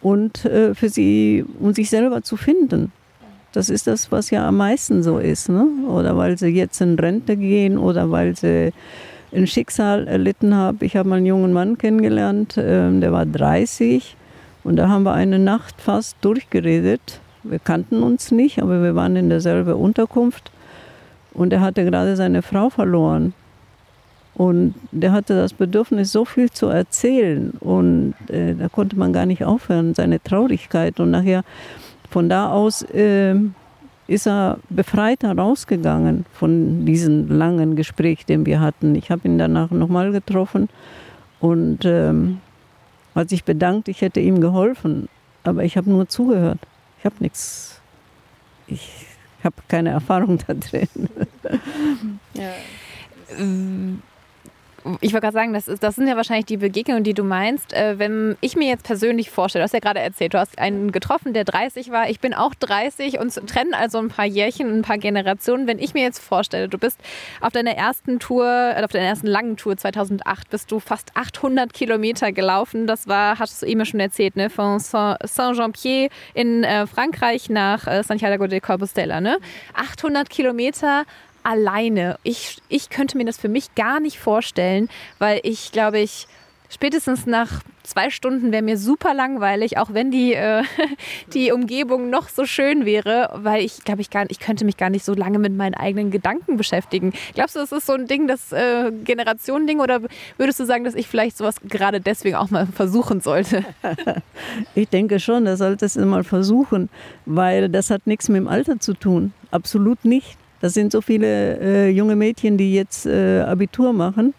und 0.01 0.45
äh, 0.45 0.73
für 0.73 0.89
sie 0.89 1.45
um 1.59 1.73
sich 1.73 1.89
selber 1.89 2.23
zu 2.23 2.37
finden. 2.37 2.91
Das 3.51 3.69
ist 3.69 3.87
das, 3.87 4.11
was 4.11 4.29
ja 4.29 4.47
am 4.47 4.57
meisten 4.57 5.01
so 5.01 5.17
ist. 5.17 5.49
Ne? 5.49 5.67
Oder 5.87 6.17
weil 6.17 6.37
sie 6.37 6.47
jetzt 6.47 6.81
in 6.81 6.97
Rente 6.99 7.35
gehen 7.35 7.77
oder 7.77 8.11
weil 8.11 8.35
sie 8.35 8.71
ein 9.31 9.47
Schicksal 9.47 10.07
erlitten 10.07 10.55
haben. 10.55 10.79
Ich 10.81 10.95
habe 10.95 11.09
mal 11.09 11.17
einen 11.17 11.25
jungen 11.25 11.53
Mann 11.53 11.77
kennengelernt, 11.77 12.55
ähm, 12.57 13.01
der 13.01 13.11
war 13.11 13.25
30 13.25 14.15
und 14.63 14.75
da 14.75 14.89
haben 14.89 15.03
wir 15.03 15.13
eine 15.13 15.39
Nacht 15.39 15.81
fast 15.81 16.17
durchgeredet. 16.21 17.21
Wir 17.43 17.59
kannten 17.59 18.03
uns 18.03 18.31
nicht, 18.31 18.61
aber 18.61 18.83
wir 18.83 18.95
waren 18.95 19.15
in 19.15 19.29
derselben 19.29 19.73
Unterkunft 19.73 20.51
und 21.33 21.53
er 21.53 21.61
hatte 21.61 21.85
gerade 21.85 22.15
seine 22.15 22.41
Frau 22.41 22.69
verloren. 22.69 23.33
Und 24.35 24.75
der 24.91 25.11
hatte 25.11 25.35
das 25.35 25.53
Bedürfnis, 25.53 26.13
so 26.13 26.23
viel 26.23 26.49
zu 26.49 26.67
erzählen. 26.67 27.51
Und 27.59 28.13
äh, 28.29 28.55
da 28.55 28.69
konnte 28.69 28.97
man 28.97 29.11
gar 29.11 29.25
nicht 29.25 29.43
aufhören, 29.43 29.93
seine 29.93 30.23
Traurigkeit. 30.23 31.01
Und 31.01 31.11
nachher 31.11 31.43
von 32.09 32.29
da 32.29 32.51
aus 32.51 32.81
äh, 32.81 33.35
ist 34.07 34.27
er 34.27 34.57
befreit 34.69 35.23
herausgegangen 35.23 36.25
von 36.33 36.85
diesem 36.85 37.27
langen 37.29 37.75
Gespräch, 37.75 38.25
den 38.25 38.45
wir 38.45 38.59
hatten. 38.59 38.95
Ich 38.95 39.11
habe 39.11 39.27
ihn 39.27 39.37
danach 39.37 39.69
nochmal 39.69 40.11
getroffen 40.11 40.67
und 41.39 41.85
ähm, 41.85 42.41
hat 43.13 43.29
sich 43.29 43.43
bedankt, 43.43 43.87
ich 43.87 44.01
hätte 44.01 44.19
ihm 44.19 44.41
geholfen. 44.41 45.07
Aber 45.43 45.63
ich 45.63 45.77
habe 45.77 45.89
nur 45.89 46.09
zugehört. 46.09 46.59
Ich 46.97 47.05
habe 47.05 47.15
nichts. 47.19 47.81
Ich 48.67 49.05
habe 49.43 49.55
keine 49.67 49.89
Erfahrung 49.99 50.39
da 50.45 50.53
drin. 50.53 50.89
ja. 52.33 52.51
Ich 55.01 55.13
wollte 55.13 55.25
gerade 55.25 55.33
sagen, 55.33 55.53
das, 55.53 55.67
ist, 55.67 55.83
das 55.83 55.95
sind 55.95 56.07
ja 56.07 56.15
wahrscheinlich 56.15 56.45
die 56.45 56.57
Begegnungen, 56.57 57.03
die 57.03 57.13
du 57.13 57.23
meinst. 57.23 57.73
Äh, 57.73 57.99
wenn 57.99 58.37
ich 58.41 58.55
mir 58.55 58.67
jetzt 58.67 58.83
persönlich 58.83 59.29
vorstelle, 59.29 59.61
du 59.61 59.65
hast 59.65 59.73
ja 59.73 59.79
gerade 59.79 59.99
erzählt, 59.99 60.33
du 60.33 60.39
hast 60.39 60.57
einen 60.59 60.91
getroffen, 60.91 61.33
der 61.33 61.43
30 61.43 61.91
war, 61.91 62.09
ich 62.09 62.19
bin 62.19 62.33
auch 62.33 62.53
30 62.55 63.19
und 63.19 63.33
trennen 63.47 63.73
also 63.73 63.99
ein 63.99 64.09
paar 64.09 64.25
Jährchen, 64.25 64.79
ein 64.79 64.81
paar 64.81 64.97
Generationen. 64.97 65.67
Wenn 65.67 65.79
ich 65.79 65.93
mir 65.93 66.03
jetzt 66.03 66.19
vorstelle, 66.19 66.67
du 66.67 66.77
bist 66.77 66.99
auf 67.41 67.51
deiner 67.51 67.75
ersten 67.75 68.19
Tour, 68.19 68.45
äh, 68.45 68.83
auf 68.83 68.91
deiner 68.91 69.07
ersten 69.07 69.27
langen 69.27 69.57
Tour 69.57 69.77
2008, 69.77 70.49
bist 70.49 70.71
du 70.71 70.79
fast 70.79 71.11
800 71.15 71.73
Kilometer 71.73 72.31
gelaufen. 72.31 72.87
Das 72.87 73.07
war, 73.07 73.39
hast 73.39 73.61
du 73.61 73.65
eben 73.65 73.85
schon 73.85 73.99
erzählt, 73.99 74.35
ne? 74.35 74.49
von 74.49 74.79
Saint-Jean-Pied 74.79 76.11
in 76.33 76.63
äh, 76.63 76.87
Frankreich 76.87 77.49
nach 77.49 77.87
äh, 77.87 78.03
Santiago 78.03 78.47
de 78.47 78.59
Compostela. 78.59 79.21
Ne? 79.21 79.37
800 79.73 80.29
Kilometer 80.29 81.05
alleine. 81.43 82.17
Ich, 82.23 82.61
ich 82.69 82.89
könnte 82.89 83.17
mir 83.17 83.25
das 83.25 83.37
für 83.37 83.49
mich 83.49 83.75
gar 83.75 83.99
nicht 83.99 84.19
vorstellen, 84.19 84.89
weil 85.17 85.39
ich 85.43 85.71
glaube 85.71 85.99
ich 85.99 86.27
spätestens 86.69 87.25
nach 87.25 87.61
zwei 87.83 88.11
Stunden 88.11 88.51
wäre 88.51 88.61
mir 88.61 88.77
super 88.77 89.13
langweilig, 89.13 89.77
auch 89.77 89.93
wenn 89.93 90.11
die, 90.11 90.33
äh, 90.33 90.63
die 91.33 91.51
Umgebung 91.51 92.09
noch 92.09 92.29
so 92.29 92.45
schön 92.45 92.85
wäre, 92.85 93.31
weil 93.33 93.63
ich 93.63 93.83
glaube 93.83 94.01
ich 94.01 94.09
gar 94.09 94.29
ich 94.29 94.39
könnte 94.39 94.63
mich 94.63 94.77
gar 94.77 94.89
nicht 94.89 95.03
so 95.03 95.13
lange 95.13 95.39
mit 95.39 95.55
meinen 95.55 95.73
eigenen 95.73 96.11
Gedanken 96.11 96.57
beschäftigen. 96.57 97.13
Glaubst 97.33 97.55
du, 97.55 97.59
das 97.59 97.71
ist 97.71 97.87
so 97.87 97.93
ein 97.93 98.05
Ding, 98.05 98.27
das 98.27 98.51
äh, 98.51 98.91
Generationending 99.03 99.79
oder 99.79 100.01
würdest 100.37 100.59
du 100.59 100.65
sagen, 100.65 100.83
dass 100.83 100.93
ich 100.93 101.07
vielleicht 101.07 101.37
sowas 101.37 101.55
gerade 101.67 101.99
deswegen 101.99 102.35
auch 102.35 102.51
mal 102.51 102.67
versuchen 102.67 103.19
sollte? 103.21 103.65
Ich 104.75 104.87
denke 104.89 105.19
schon, 105.19 105.45
da 105.45 105.57
solltest 105.57 105.95
du 105.95 106.05
mal 106.05 106.23
versuchen, 106.23 106.89
weil 107.25 107.69
das 107.69 107.89
hat 107.89 108.05
nichts 108.05 108.29
mit 108.29 108.37
dem 108.37 108.47
Alter 108.47 108.79
zu 108.79 108.93
tun. 108.93 109.33
Absolut 109.51 110.05
nicht. 110.05 110.37
Das 110.61 110.73
sind 110.73 110.91
so 110.91 111.01
viele 111.01 111.59
äh, 111.59 111.89
junge 111.89 112.15
Mädchen, 112.15 112.57
die 112.57 112.73
jetzt 112.73 113.05
äh, 113.05 113.41
Abitur 113.41 113.93
machen 113.93 114.33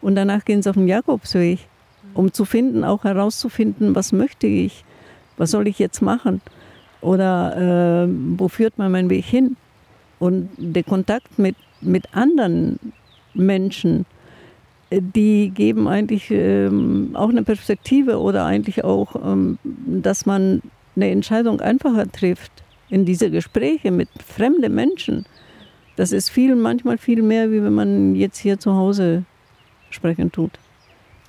und 0.00 0.14
danach 0.14 0.44
gehen 0.44 0.62
sie 0.62 0.70
auf 0.70 0.76
den 0.76 0.88
Jakobsweg, 0.88 1.58
um 2.14 2.32
zu 2.32 2.44
finden, 2.44 2.84
auch 2.84 3.04
herauszufinden, 3.04 3.94
was 3.94 4.12
möchte 4.12 4.46
ich, 4.46 4.84
was 5.36 5.50
soll 5.50 5.68
ich 5.68 5.78
jetzt 5.78 6.00
machen 6.00 6.40
oder 7.00 8.04
äh, 8.04 8.08
wo 8.38 8.48
führt 8.48 8.78
man 8.78 8.90
meinen 8.90 9.10
Weg 9.10 9.24
hin. 9.24 9.56
Und 10.18 10.48
der 10.56 10.82
Kontakt 10.82 11.38
mit, 11.38 11.56
mit 11.80 12.14
anderen 12.14 12.78
Menschen, 13.34 14.06
äh, 14.90 15.00
die 15.02 15.50
geben 15.50 15.88
eigentlich 15.88 16.30
ähm, 16.30 17.10
auch 17.14 17.28
eine 17.28 17.42
Perspektive 17.42 18.18
oder 18.18 18.44
eigentlich 18.44 18.82
auch, 18.84 19.14
ähm, 19.16 19.58
dass 19.64 20.24
man 20.24 20.62
eine 20.94 21.10
Entscheidung 21.10 21.60
einfacher 21.60 22.10
trifft 22.10 22.52
in 22.88 23.04
diese 23.04 23.30
Gespräche 23.30 23.90
mit 23.90 24.08
fremden 24.26 24.74
Menschen. 24.74 25.26
Das 25.96 26.12
ist 26.12 26.28
viel, 26.28 26.54
manchmal 26.54 26.98
viel 26.98 27.22
mehr, 27.22 27.50
wie 27.50 27.62
wenn 27.62 27.74
man 27.74 28.14
jetzt 28.14 28.38
hier 28.38 28.58
zu 28.58 28.74
Hause 28.74 29.24
sprechen 29.90 30.30
tut. 30.30 30.52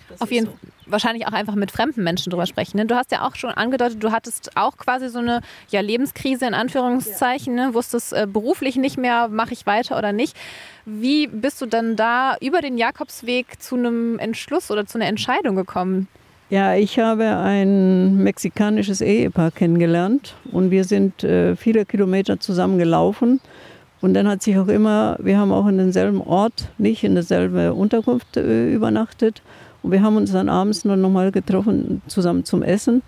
Das 0.10 0.22
Auf 0.22 0.32
jeden 0.32 0.48
Fall. 0.48 0.56
So. 0.62 0.92
Wahrscheinlich 0.92 1.28
auch 1.28 1.34
einfach 1.34 1.56
mit 1.56 1.72
fremden 1.72 2.02
Menschen 2.02 2.30
drüber 2.30 2.46
sprechen. 2.46 2.78
Ne? 2.78 2.86
Du 2.86 2.96
hast 2.96 3.12
ja 3.12 3.28
auch 3.28 3.36
schon 3.36 3.50
angedeutet, 3.50 4.02
du 4.02 4.12
hattest 4.12 4.56
auch 4.56 4.78
quasi 4.78 5.10
so 5.10 5.20
eine 5.20 5.42
ja, 5.70 5.82
Lebenskrise 5.82 6.46
in 6.46 6.54
Anführungszeichen, 6.54 7.58
ja. 7.58 7.68
ne? 7.68 7.74
wusstest 7.74 8.14
äh, 8.14 8.26
beruflich 8.26 8.78
nicht 8.78 8.98
mehr, 8.98 9.28
mache 9.28 9.52
ich 9.52 9.66
weiter 9.66 9.98
oder 9.98 10.14
nicht. 10.14 10.38
Wie 10.86 11.28
bist 11.28 11.62
du 11.62 11.66
dann 11.66 11.98
da 11.98 12.38
über 12.40 12.62
den 12.62 12.78
Jakobsweg 12.78 13.62
zu 13.62 13.76
einem 13.76 14.18
Entschluss 14.18 14.72
oder 14.72 14.86
zu 14.86 14.98
einer 14.98 15.08
Entscheidung 15.08 15.58
gekommen? 15.58 16.08
Ja, 16.50 16.76
ich 16.76 16.98
habe 16.98 17.26
ein 17.26 18.24
mexikanisches 18.24 19.02
Ehepaar 19.02 19.52
kennengelernt 19.52 20.36
und 20.54 20.72
wir 20.72 20.86
sind 20.86 21.26
äh, 21.26 21.58
viele 21.58 21.84
Kilometer 21.84 22.40
zusammen 22.40 22.78
gelaufen. 22.78 23.42
Und 24.02 24.14
dann 24.14 24.28
hat 24.28 24.44
sich 24.44 24.58
auch 24.58 24.68
immer, 24.68 25.18
wir 25.20 25.38
haben 25.38 25.52
auch 25.52 25.68
in 25.68 25.78
denselben 25.78 26.22
Ort, 26.22 26.70
nicht 26.78 27.04
in 27.04 27.16
derselben 27.16 27.72
Unterkunft 27.72 28.38
äh, 28.38 28.72
übernachtet. 28.72 29.42
Und 29.82 29.92
wir 29.92 30.02
haben 30.02 30.18
uns 30.18 30.32
dann 30.32 30.50
abends 30.50 30.86
noch 30.86 31.10
mal 31.10 31.32
getroffen, 31.32 32.02
zusammen 32.08 32.46
zum 32.46 32.62
Essen 32.62 33.02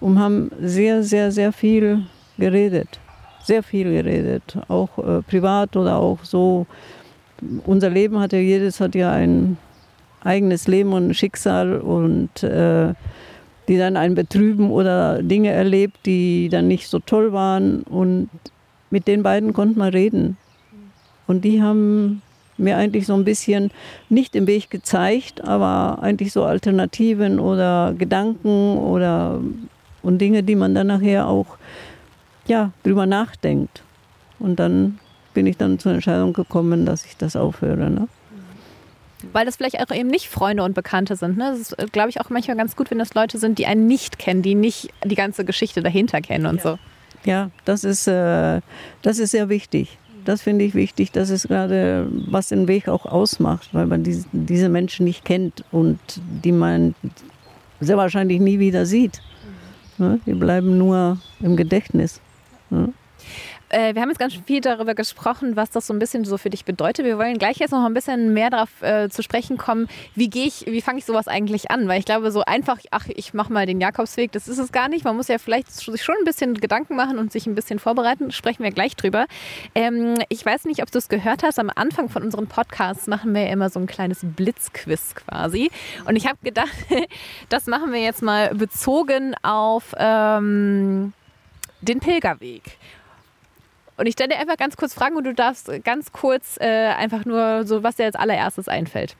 und 0.00 0.18
haben 0.18 0.50
sehr, 0.60 1.02
sehr, 1.02 1.32
sehr 1.32 1.52
viel 1.52 2.04
geredet. 2.38 3.00
Sehr 3.42 3.62
viel 3.62 3.92
geredet, 3.92 4.58
auch 4.68 4.98
äh, 4.98 5.22
privat 5.22 5.76
oder 5.76 5.98
auch 5.98 6.18
so. 6.24 6.66
Unser 7.64 7.90
Leben 7.90 8.18
hat 8.18 8.32
ja, 8.32 8.38
jedes 8.38 8.80
hat 8.80 8.94
ja 8.94 9.12
ein 9.12 9.56
eigenes 10.22 10.66
Leben 10.66 10.92
und 10.92 11.08
ein 11.08 11.14
Schicksal 11.14 11.80
und 11.80 12.42
äh, 12.42 12.94
die 13.68 13.78
dann 13.78 13.96
einen 13.96 14.14
betrüben 14.14 14.70
oder 14.70 15.22
Dinge 15.22 15.50
erlebt, 15.50 16.06
die 16.06 16.48
dann 16.48 16.68
nicht 16.68 16.88
so 16.88 16.98
toll 16.98 17.32
waren. 17.32 17.82
Und 17.82 18.28
mit 18.96 19.06
den 19.06 19.22
beiden 19.22 19.52
konnte 19.52 19.78
man 19.78 19.90
reden. 19.90 20.38
Und 21.26 21.44
die 21.44 21.60
haben 21.60 22.22
mir 22.56 22.78
eigentlich 22.78 23.04
so 23.04 23.12
ein 23.12 23.26
bisschen 23.26 23.70
nicht 24.08 24.32
den 24.32 24.46
Weg 24.46 24.70
gezeigt, 24.70 25.44
aber 25.44 26.02
eigentlich 26.02 26.32
so 26.32 26.44
Alternativen 26.44 27.38
oder 27.38 27.94
Gedanken 27.98 28.78
oder 28.78 29.38
und 30.02 30.18
Dinge, 30.18 30.42
die 30.42 30.54
man 30.54 30.74
dann 30.74 30.86
nachher 30.86 31.28
auch 31.28 31.58
ja, 32.46 32.72
drüber 32.84 33.04
nachdenkt. 33.04 33.82
Und 34.38 34.56
dann 34.56 34.98
bin 35.34 35.46
ich 35.46 35.58
dann 35.58 35.78
zur 35.78 35.92
Entscheidung 35.92 36.32
gekommen, 36.32 36.86
dass 36.86 37.04
ich 37.04 37.18
das 37.18 37.36
aufhöre. 37.36 37.90
Ne? 37.90 38.08
Weil 39.34 39.44
das 39.44 39.56
vielleicht 39.56 39.78
auch 39.78 39.94
eben 39.94 40.08
nicht 40.08 40.30
Freunde 40.30 40.62
und 40.62 40.74
Bekannte 40.74 41.16
sind. 41.16 41.36
Ne? 41.36 41.50
Das 41.50 41.60
ist, 41.60 41.72
äh, 41.72 41.84
glaube 41.92 42.08
ich, 42.08 42.18
auch 42.18 42.30
manchmal 42.30 42.56
ganz 42.56 42.76
gut, 42.76 42.90
wenn 42.90 42.98
das 42.98 43.12
Leute 43.12 43.36
sind, 43.36 43.58
die 43.58 43.66
einen 43.66 43.86
nicht 43.86 44.18
kennen, 44.18 44.40
die 44.40 44.54
nicht 44.54 44.88
die 45.04 45.16
ganze 45.16 45.44
Geschichte 45.44 45.82
dahinter 45.82 46.22
kennen 46.22 46.46
und 46.46 46.56
ja. 46.58 46.62
so. 46.62 46.78
Ja, 47.26 47.50
das 47.64 47.82
ist, 47.84 48.06
äh, 48.06 48.60
das 49.02 49.18
ist 49.18 49.32
sehr 49.32 49.48
wichtig. 49.48 49.98
Das 50.24 50.42
finde 50.42 50.64
ich 50.64 50.74
wichtig. 50.74 51.12
Das 51.12 51.28
ist 51.28 51.48
gerade, 51.48 52.08
was 52.28 52.48
den 52.48 52.68
Weg 52.68 52.88
auch 52.88 53.04
ausmacht, 53.04 53.68
weil 53.72 53.86
man 53.86 54.02
diese, 54.04 54.26
diese 54.32 54.68
Menschen 54.68 55.04
nicht 55.04 55.24
kennt 55.24 55.64
und 55.72 55.98
die 56.44 56.52
man 56.52 56.94
sehr 57.80 57.96
wahrscheinlich 57.96 58.40
nie 58.40 58.58
wieder 58.58 58.86
sieht. 58.86 59.20
Ne? 59.98 60.20
Die 60.24 60.34
bleiben 60.34 60.78
nur 60.78 61.18
im 61.40 61.56
Gedächtnis. 61.56 62.20
Ne? 62.70 62.92
Äh, 63.68 63.94
wir 63.94 64.02
haben 64.02 64.10
jetzt 64.10 64.18
ganz 64.18 64.34
viel 64.34 64.60
darüber 64.60 64.94
gesprochen, 64.94 65.56
was 65.56 65.70
das 65.70 65.86
so 65.86 65.92
ein 65.92 65.98
bisschen 65.98 66.24
so 66.24 66.38
für 66.38 66.50
dich 66.50 66.64
bedeutet. 66.64 67.04
Wir 67.04 67.18
wollen 67.18 67.38
gleich 67.38 67.56
jetzt 67.56 67.72
noch 67.72 67.84
ein 67.84 67.94
bisschen 67.94 68.32
mehr 68.32 68.50
darauf 68.50 68.82
äh, 68.82 69.08
zu 69.08 69.22
sprechen 69.22 69.56
kommen, 69.56 69.88
wie 70.14 70.30
gehe 70.30 70.46
ich, 70.46 70.66
wie 70.66 70.80
fange 70.80 70.98
ich 70.98 71.04
sowas 71.04 71.26
eigentlich 71.26 71.70
an? 71.70 71.88
Weil 71.88 71.98
ich 71.98 72.04
glaube, 72.04 72.30
so 72.30 72.42
einfach, 72.42 72.78
ach, 72.90 73.06
ich 73.08 73.34
mache 73.34 73.52
mal 73.52 73.66
den 73.66 73.80
Jakobsweg, 73.80 74.30
das 74.32 74.46
ist 74.46 74.58
es 74.58 74.70
gar 74.70 74.88
nicht. 74.88 75.04
Man 75.04 75.16
muss 75.16 75.28
ja 75.28 75.38
vielleicht 75.38 75.70
sich 75.72 76.02
schon 76.02 76.14
ein 76.18 76.24
bisschen 76.24 76.54
Gedanken 76.54 76.94
machen 76.96 77.18
und 77.18 77.32
sich 77.32 77.46
ein 77.46 77.54
bisschen 77.54 77.78
vorbereiten. 77.78 78.30
Sprechen 78.30 78.62
wir 78.62 78.70
gleich 78.70 78.94
drüber. 78.94 79.26
Ähm, 79.74 80.14
ich 80.28 80.44
weiß 80.44 80.64
nicht, 80.66 80.82
ob 80.82 80.90
du 80.90 80.98
es 80.98 81.08
gehört 81.08 81.42
hast. 81.42 81.58
Am 81.58 81.70
Anfang 81.74 82.08
von 82.08 82.22
unseren 82.22 82.46
Podcasts 82.46 83.06
machen 83.06 83.34
wir 83.34 83.42
ja 83.42 83.52
immer 83.52 83.70
so 83.70 83.80
ein 83.80 83.86
kleines 83.86 84.20
Blitzquiz 84.22 85.14
quasi. 85.14 85.70
Und 86.04 86.16
ich 86.16 86.26
habe 86.26 86.38
gedacht, 86.42 86.76
das 87.48 87.66
machen 87.66 87.92
wir 87.92 88.00
jetzt 88.00 88.22
mal 88.22 88.54
bezogen 88.54 89.34
auf 89.42 89.94
ähm, 89.98 91.12
den 91.80 92.00
Pilgerweg. 92.00 92.62
Und 93.96 94.06
ich 94.06 94.12
stelle 94.12 94.30
dir 94.30 94.38
einfach 94.38 94.56
ganz 94.56 94.76
kurz 94.76 94.92
Fragen 94.92 95.16
und 95.16 95.24
du 95.24 95.34
darfst 95.34 95.70
ganz 95.84 96.12
kurz 96.12 96.58
äh, 96.60 96.66
einfach 96.66 97.24
nur 97.24 97.66
so, 97.66 97.82
was 97.82 97.96
dir 97.96 98.04
als 98.04 98.14
allererstes 98.14 98.68
einfällt. 98.68 99.16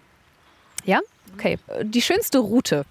Ja? 0.85 1.01
Okay. 1.35 1.59
Die 1.83 2.03
schönste 2.03 2.39
Route. 2.39 2.85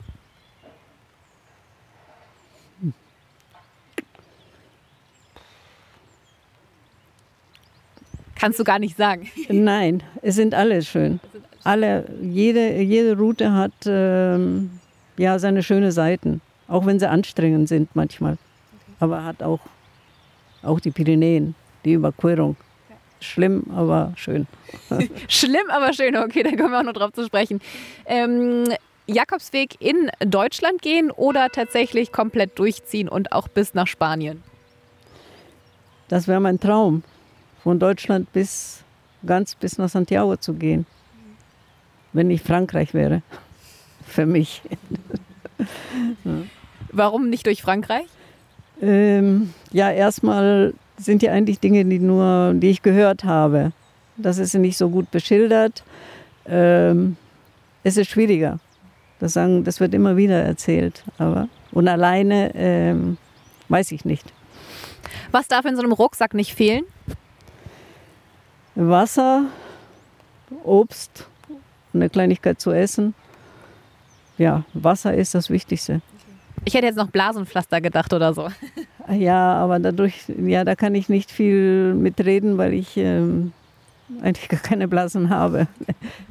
Kannst 8.36 8.60
du 8.60 8.64
gar 8.64 8.80
nicht 8.80 8.98
sagen. 8.98 9.30
Nein, 9.50 10.04
es 10.22 10.36
sind 10.36 10.54
alle 10.54 10.82
schön. 10.82 11.20
Alle, 11.64 12.06
jede, 12.22 12.80
jede 12.82 13.18
Route 13.18 13.54
hat 13.54 13.72
ähm, 13.86 14.80
ja 15.18 15.40
seine 15.40 15.64
schönen 15.64 15.92
Seiten, 15.92 16.42
auch 16.68 16.86
wenn 16.86 17.00
sie 17.00 17.10
anstrengend 17.10 17.70
sind 17.70 17.96
manchmal. 17.96 18.38
Aber 19.00 19.24
hat 19.24 19.42
auch, 19.42 19.62
auch 20.62 20.80
die 20.80 20.92
Pyrenäen 20.92 21.56
die 21.86 21.94
Überquerung. 21.94 22.56
Schlimm, 23.22 23.64
aber 23.74 24.14
schön. 24.16 24.48
Schlimm, 25.30 25.70
aber 25.70 25.94
schön. 25.94 26.16
Okay, 26.18 26.44
da 26.44 26.50
kommen 26.52 26.72
wir 26.72 26.80
auch 26.80 26.84
noch 26.84 26.94
drauf 26.94 27.14
zu 27.14 27.26
sprechen. 27.26 27.62
Ähm, 28.06 28.66
Jakobsweg 29.08 29.80
in 29.80 30.10
Deutschland 30.20 30.82
gehen 30.82 31.12
oder 31.12 31.50
tatsächlich 31.50 32.12
komplett 32.12 32.58
durchziehen 32.60 33.08
und 33.08 33.32
auch 33.32 33.48
bis 33.48 33.74
nach 33.74 33.88
Spanien? 33.88 34.44
Das 36.08 36.28
wäre 36.28 36.40
mein 36.40 36.60
Traum, 36.60 37.04
von 37.64 37.80
Deutschland 37.80 38.32
bis 38.34 38.84
ganz 39.26 39.56
bis 39.56 39.78
nach 39.78 39.90
Santiago 39.90 40.38
zu 40.38 40.54
gehen. 40.54 40.86
Wenn 42.14 42.30
ich 42.30 42.42
Frankreich 42.42 42.94
wäre. 42.94 43.22
Für 44.06 44.26
mich. 44.26 44.62
Warum 46.92 47.30
nicht 47.30 47.46
durch 47.48 47.62
Frankreich? 47.62 48.06
Ähm, 48.82 49.54
ja, 49.72 49.92
erstmal 49.92 50.74
sind 50.98 51.24
ja 51.24 51.32
eigentlich 51.32 51.60
Dinge, 51.60 51.86
die 51.86 52.00
nur, 52.00 52.54
die 52.56 52.70
ich 52.70 52.82
gehört 52.82 53.24
habe. 53.24 53.72
Das 54.18 54.38
ist 54.38 54.54
nicht 54.56 54.78
so 54.78 54.90
gut 54.90 55.12
beschildert. 55.12 55.84
Ähm, 56.46 57.18
es 57.84 57.98
ist 57.98 58.10
schwieriger. 58.10 58.60
Das, 59.20 59.34
sagen, 59.34 59.64
das 59.64 59.80
wird 59.80 59.94
immer 59.94 60.18
wieder 60.18 60.42
erzählt. 60.42 61.04
Aber, 61.18 61.50
und 61.72 61.88
alleine 61.88 62.54
ähm, 62.56 63.18
weiß 63.70 63.92
ich 63.92 64.06
nicht. 64.06 64.26
Was 65.32 65.48
darf 65.48 65.66
in 65.66 65.76
so 65.76 65.82
einem 65.82 65.92
Rucksack 65.92 66.34
nicht 66.34 66.54
fehlen? 66.54 66.86
Wasser, 68.76 69.46
Obst 70.64 71.28
eine 71.96 72.10
Kleinigkeit 72.10 72.60
zu 72.60 72.72
essen. 72.72 73.14
Ja, 74.38 74.64
Wasser 74.74 75.14
ist 75.14 75.34
das 75.34 75.50
Wichtigste. 75.50 76.02
Ich 76.66 76.74
hätte 76.74 76.88
jetzt 76.88 76.98
noch 76.98 77.10
Blasenpflaster 77.10 77.82
gedacht 77.82 78.14
oder 78.14 78.34
so. 78.34 78.50
Ja, 79.12 79.56
aber 79.56 79.80
dadurch, 79.80 80.24
ja, 80.28 80.64
da 80.64 80.76
kann 80.76 80.96
ich 80.96 81.10
nicht 81.10 81.32
viel 81.32 81.94
mitreden, 81.94 82.58
weil 82.58 82.74
ich 82.74 82.98
ähm, 82.98 83.52
eigentlich 84.22 84.50
gar 84.50 84.60
keine 84.60 84.88
Blasen 84.88 85.30
habe. 85.30 85.68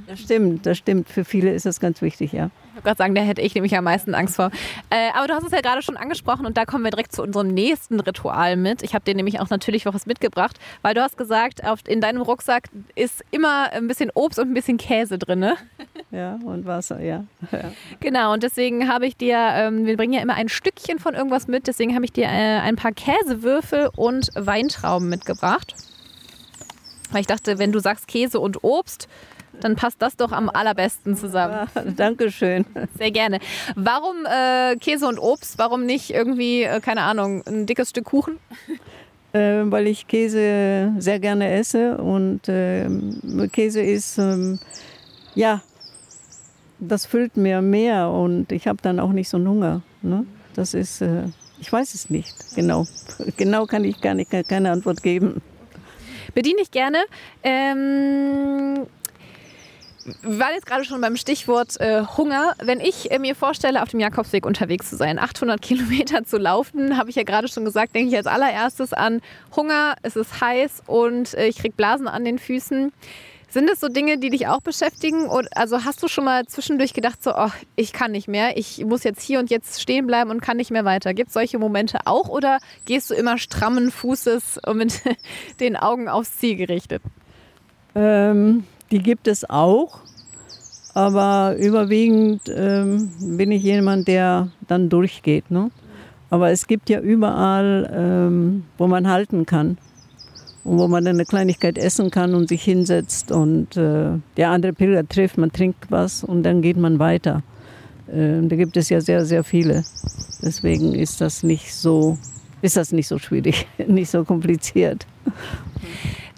Das 0.07 0.21
stimmt, 0.21 0.67
das 0.67 0.79
stimmt. 0.79 1.09
Für 1.09 1.25
viele 1.25 1.53
ist 1.53 1.67
das 1.67 1.81
ganz 1.81 2.03
wichtig, 2.03 2.33
ja. 2.33 2.51
Gerade 2.83 2.97
sagen, 2.97 3.15
da 3.15 3.23
hätte 3.23 3.43
ich 3.43 3.55
nämlich 3.55 3.77
am 3.77 3.85
meisten 3.85 4.15
Angst 4.15 4.37
vor. 4.37 4.51
Äh, 4.91 5.11
aber 5.15 5.29
du 5.29 5.35
hast 5.35 5.45
es 5.45 5.53
ja 5.53 5.61
gerade 5.61 5.83
schon 5.83 5.97
angesprochen 5.97 6.47
und 6.47 6.57
da 6.57 6.65
kommen 6.65 6.85
wir 6.85 6.91
direkt 6.91 7.13
zu 7.13 7.23
unserem 7.23 7.49
nächsten 7.49 8.01
Ritual 8.01 8.57
mit. 8.57 8.83
Ich 8.83 8.95
habe 8.95 9.05
dir 9.05 9.15
nämlich 9.15 9.41
auch 9.41 9.51
natürlich 9.51 9.87
was 9.87 10.07
mitgebracht, 10.07 10.59
weil 10.83 10.95
du 10.95 11.03
hast 11.03 11.17
gesagt, 11.17 11.65
auf, 11.65 11.81
in 11.87 12.01
deinem 12.01 12.23
Rucksack 12.23 12.69
ist 12.95 13.25
immer 13.31 13.73
ein 13.73 13.87
bisschen 13.87 14.11
Obst 14.15 14.39
und 14.39 14.51
ein 14.51 14.55
bisschen 14.55 14.79
Käse 14.79 15.19
drin. 15.19 15.41
Ne? 15.41 15.57
Ja, 16.11 16.39
und 16.45 16.65
Wasser, 16.65 17.01
ja. 17.01 17.25
ja. 17.51 17.73
Genau, 17.99 18.33
und 18.33 18.45
deswegen 18.45 18.89
habe 18.89 19.05
ich 19.05 19.17
dir, 19.17 19.37
ähm, 19.37 19.85
wir 19.85 19.97
bringen 19.97 20.13
ja 20.13 20.21
immer 20.21 20.35
ein 20.35 20.49
Stückchen 20.49 21.01
von 21.01 21.15
irgendwas 21.15 21.49
mit, 21.49 21.67
deswegen 21.67 21.93
habe 21.97 22.05
ich 22.05 22.13
dir 22.13 22.27
äh, 22.27 22.61
ein 22.61 22.77
paar 22.77 22.93
Käsewürfel 22.93 23.91
und 23.97 24.31
Weintrauben 24.37 25.09
mitgebracht. 25.09 25.75
Weil 27.11 27.23
ich 27.23 27.27
dachte, 27.27 27.59
wenn 27.59 27.73
du 27.73 27.81
sagst 27.81 28.07
Käse 28.07 28.39
und 28.39 28.63
Obst, 28.63 29.09
dann 29.61 29.77
passt 29.77 30.01
das 30.03 30.17
doch 30.17 30.33
am 30.33 30.49
allerbesten 30.49 31.17
zusammen. 31.17 31.69
Ja, 31.75 31.83
Dankeschön. 31.97 32.65
Sehr 32.99 33.11
gerne. 33.11 33.39
Warum 33.75 34.27
äh, 34.27 34.77
Käse 34.77 35.07
und 35.07 35.19
Obst? 35.19 35.59
Warum 35.59 35.87
nicht 35.87 36.11
irgendwie, 36.11 36.63
äh, 36.63 36.81
keine 36.81 37.03
Ahnung, 37.03 37.43
ein 37.47 37.67
dickes 37.67 37.91
Stück 37.91 38.05
Kuchen? 38.05 38.39
Äh, 39.33 39.63
weil 39.65 39.87
ich 39.87 40.07
Käse 40.07 40.93
sehr 40.99 41.19
gerne 41.19 41.51
esse 41.51 41.97
und 41.99 42.43
ähm, 42.49 43.51
Käse 43.53 43.83
ist, 43.83 44.19
ähm, 44.19 44.61
ja, 45.35 45.61
das 46.79 47.07
füllt 47.07 47.37
mir 47.37 47.63
mehr 47.63 48.11
und 48.11 48.53
ich 48.53 48.67
habe 48.67 48.79
dann 48.83 49.01
auch 49.01 49.11
nicht 49.11 49.29
so 49.29 49.37
einen 49.37 49.49
Hunger. 49.49 49.83
Ne? 50.03 50.27
Das 50.55 50.75
ist, 50.75 51.01
äh, 51.01 51.25
ich 51.61 51.73
weiß 51.73 51.95
es 51.95 52.11
nicht 52.11 52.35
genau. 52.55 52.87
Genau 53.37 53.67
kann 53.67 53.85
ich 53.85 54.01
gar 54.01 54.15
nicht, 54.15 54.31
keine 54.49 54.71
Antwort 54.71 55.03
geben. 55.03 55.41
Bediene 56.35 56.61
ich 56.63 56.71
gerne. 56.71 56.99
Ähm, 57.43 58.87
wir 60.23 60.39
waren 60.39 60.53
jetzt 60.55 60.67
gerade 60.67 60.85
schon 60.85 61.01
beim 61.01 61.17
Stichwort 61.17 61.81
äh, 61.81 62.03
Hunger. 62.17 62.55
Wenn 62.63 62.81
ich 62.81 63.11
äh, 63.11 63.19
mir 63.19 63.35
vorstelle, 63.35 63.83
auf 63.83 63.89
dem 63.89 64.01
Jakobsweg 64.01 64.47
unterwegs 64.47 64.91
zu 64.91 64.97
sein, 64.97 65.19
800 65.19 65.61
Kilometer 65.63 66.25
zu 66.25 66.39
laufen, 66.39 66.97
habe 66.97 67.11
ich 67.11 67.17
ja 67.17 67.23
gerade 67.23 67.49
schon 67.49 67.65
gesagt, 67.65 67.95
denke 67.95 68.11
ich 68.11 68.17
als 68.17 68.27
allererstes 68.27 68.93
an 68.93 69.21
Hunger, 69.57 69.95
es 70.03 70.17
ist 70.17 70.41
heiß 70.41 70.83
und 70.87 71.35
äh, 71.35 71.47
ich 71.47 71.57
kriege 71.57 71.75
Blasen 71.75 72.09
an 72.09 72.25
den 72.25 72.39
Füßen. 72.39 72.93
Sind 73.49 73.71
das 73.71 73.79
so 73.79 73.87
Dinge, 73.87 74.19
die 74.19 74.31
dich 74.31 74.49
auch 74.49 74.61
beschäftigen? 74.61 75.29
Oder, 75.29 75.49
also 75.55 75.85
hast 75.85 76.03
du 76.03 76.09
schon 76.09 76.25
mal 76.25 76.45
zwischendurch 76.45 76.93
gedacht, 76.93 77.23
so, 77.23 77.33
oh, 77.37 77.53
ich 77.77 77.93
kann 77.93 78.11
nicht 78.11 78.27
mehr, 78.27 78.57
ich 78.57 78.85
muss 78.85 79.05
jetzt 79.05 79.23
hier 79.23 79.39
und 79.39 79.49
jetzt 79.49 79.81
stehen 79.81 80.09
bleiben 80.09 80.31
und 80.31 80.43
kann 80.43 80.57
nicht 80.57 80.73
mehr 80.73 80.85
weiter? 80.85 81.15
Gibt 81.15 81.29
es 81.29 81.35
solche 81.35 81.61
Momente 81.61 82.01
auch 82.05 82.29
oder 82.29 82.59
gehst 82.85 83.11
du 83.11 83.15
immer 83.15 83.39
strammen 83.39 83.93
Fußes 83.93 84.59
und 84.67 84.79
mit 84.79 85.03
den 85.61 85.77
Augen 85.77 86.09
aufs 86.09 86.37
Ziel 86.37 86.57
gerichtet? 86.57 87.01
Ähm, 87.95 88.65
die 88.95 89.03
gibt 89.03 89.27
es 89.27 89.51
auch, 89.51 89.99
aber 90.95 91.57
überwiegend 91.59 92.43
ähm, 92.49 93.11
bin 93.37 93.51
ich 93.51 93.65
jemand, 93.65 94.07
der 94.07 94.53
dann 94.69 94.89
durchgeht. 94.89 95.51
Ne? 95.51 95.73
Aber 96.31 96.53
es 96.53 96.69
gibt 96.69 96.89
ja 96.89 97.01
überall, 97.01 97.91
ähm, 97.93 98.65
wo 98.79 98.87
man 98.87 99.09
halten 99.09 99.47
kann 99.47 99.79
und 100.63 100.79
wo 100.79 100.87
man 100.87 101.05
eine 101.05 101.25
Kleinigkeit 101.25 101.77
essen 101.77 102.13
kann 102.13 102.37
und 102.37 102.49
sich 102.49 102.63
hinsetzt 102.63 103.33
und 103.33 103.77
äh, 103.77 104.13
der 104.37 104.51
andere 104.51 104.73
Pilger 104.73 105.09
trifft, 105.09 105.39
man 105.39 105.51
trinkt 105.51 105.91
was 105.91 106.23
und 106.23 106.45
dann 106.45 106.63
geht 106.63 106.77
man 106.77 107.01
weiter. 107.01 107.43
Äh, 108.07 108.43
da 108.43 108.55
gibt 108.55 108.77
es 108.77 108.91
ja 108.91 109.01
sehr, 109.01 109.27
sehr 109.27 109.43
viele. 109.43 109.85
Deswegen 110.41 110.95
ist 110.95 111.21
das 111.21 111.43
nicht 111.43 111.75
so, 111.75 112.17
ist 112.63 112.77
das 112.77 112.93
nicht 112.93 113.09
so 113.09 113.19
schwierig, 113.19 113.67
nicht 113.89 114.11
so 114.11 114.23
kompliziert. 114.23 115.05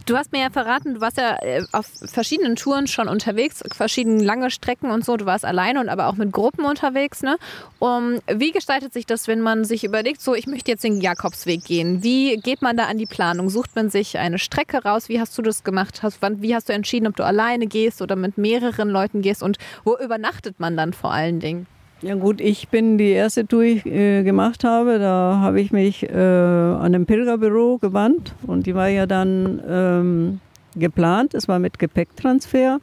Du 0.06 0.16
hast 0.16 0.30
mir 0.30 0.40
ja 0.40 0.50
verraten, 0.50 0.94
du 0.94 1.00
warst 1.00 1.16
ja 1.16 1.36
äh, 1.42 1.64
auf 1.72 1.90
verschiedenen 2.04 2.54
Touren 2.54 2.86
schon 2.86 3.08
unterwegs, 3.08 3.64
verschiedene 3.72 4.22
lange 4.22 4.52
Strecken 4.52 4.92
und 4.92 5.04
so. 5.04 5.16
Du 5.16 5.26
warst 5.26 5.44
alleine 5.44 5.80
und 5.80 5.88
aber 5.88 6.06
auch 6.06 6.14
mit 6.14 6.30
Gruppen 6.30 6.64
unterwegs. 6.64 7.22
Ne? 7.22 7.36
Um, 7.80 8.20
wie 8.32 8.52
gestaltet 8.52 8.92
sich 8.92 9.04
das, 9.04 9.26
wenn 9.26 9.40
man 9.40 9.64
sich 9.64 9.82
überlegt, 9.82 10.22
so 10.22 10.36
ich 10.36 10.46
möchte 10.46 10.70
jetzt 10.70 10.84
den 10.84 11.00
Jakobsweg 11.00 11.64
gehen? 11.64 12.04
Wie 12.04 12.36
geht 12.36 12.62
man 12.62 12.76
da 12.76 12.84
an 12.84 12.98
die 12.98 13.06
Planung? 13.06 13.50
Sucht 13.50 13.74
man 13.74 13.90
sich 13.90 14.16
eine 14.16 14.38
Strecke 14.38 14.84
raus? 14.84 15.08
Wie 15.08 15.18
hast 15.18 15.36
du 15.38 15.42
das 15.42 15.64
gemacht? 15.64 16.04
Hast, 16.04 16.22
wann, 16.22 16.40
wie 16.40 16.54
hast 16.54 16.68
du 16.68 16.72
entschieden, 16.72 17.08
ob 17.08 17.16
du 17.16 17.24
alleine 17.24 17.66
gehst 17.66 18.00
oder 18.00 18.14
mit 18.14 18.38
mehreren 18.38 18.88
Leuten 18.88 19.22
gehst? 19.22 19.42
Und 19.42 19.58
wo 19.82 19.96
übernachtet 19.96 20.60
man 20.60 20.76
dann 20.76 20.92
vor 20.92 21.10
allen 21.10 21.40
Dingen? 21.40 21.66
Ja 22.02 22.14
gut, 22.14 22.42
ich 22.42 22.68
bin 22.68 22.98
die 22.98 23.10
erste 23.10 23.46
Tour, 23.46 23.62
die 23.62 23.68
ich 23.68 23.86
äh, 23.86 24.22
gemacht 24.22 24.64
habe, 24.64 24.98
da 24.98 25.38
habe 25.40 25.62
ich 25.62 25.72
mich 25.72 26.02
äh, 26.02 26.12
an 26.12 26.94
ein 26.94 27.06
Pilgerbüro 27.06 27.78
gewandt 27.78 28.34
und 28.46 28.66
die 28.66 28.74
war 28.74 28.88
ja 28.88 29.06
dann 29.06 29.62
ähm, 29.66 30.40
geplant, 30.74 31.32
es 31.32 31.48
war 31.48 31.58
mit 31.58 31.78
Gepäcktransfer. 31.78 32.80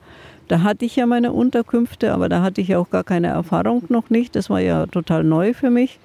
Da 0.48 0.64
hatte 0.64 0.86
ich 0.86 0.96
ja 0.96 1.06
meine 1.06 1.32
Unterkünfte, 1.32 2.12
aber 2.12 2.28
da 2.28 2.42
hatte 2.42 2.60
ich 2.60 2.70
ja 2.70 2.80
auch 2.80 2.90
gar 2.90 3.04
keine 3.04 3.28
Erfahrung 3.28 3.84
noch 3.90 4.10
nicht. 4.10 4.36
Das 4.36 4.50
war 4.50 4.60
ja 4.60 4.88
total 4.88 5.24
neu 5.24 5.54
für 5.54 5.70
mich. 5.70 6.00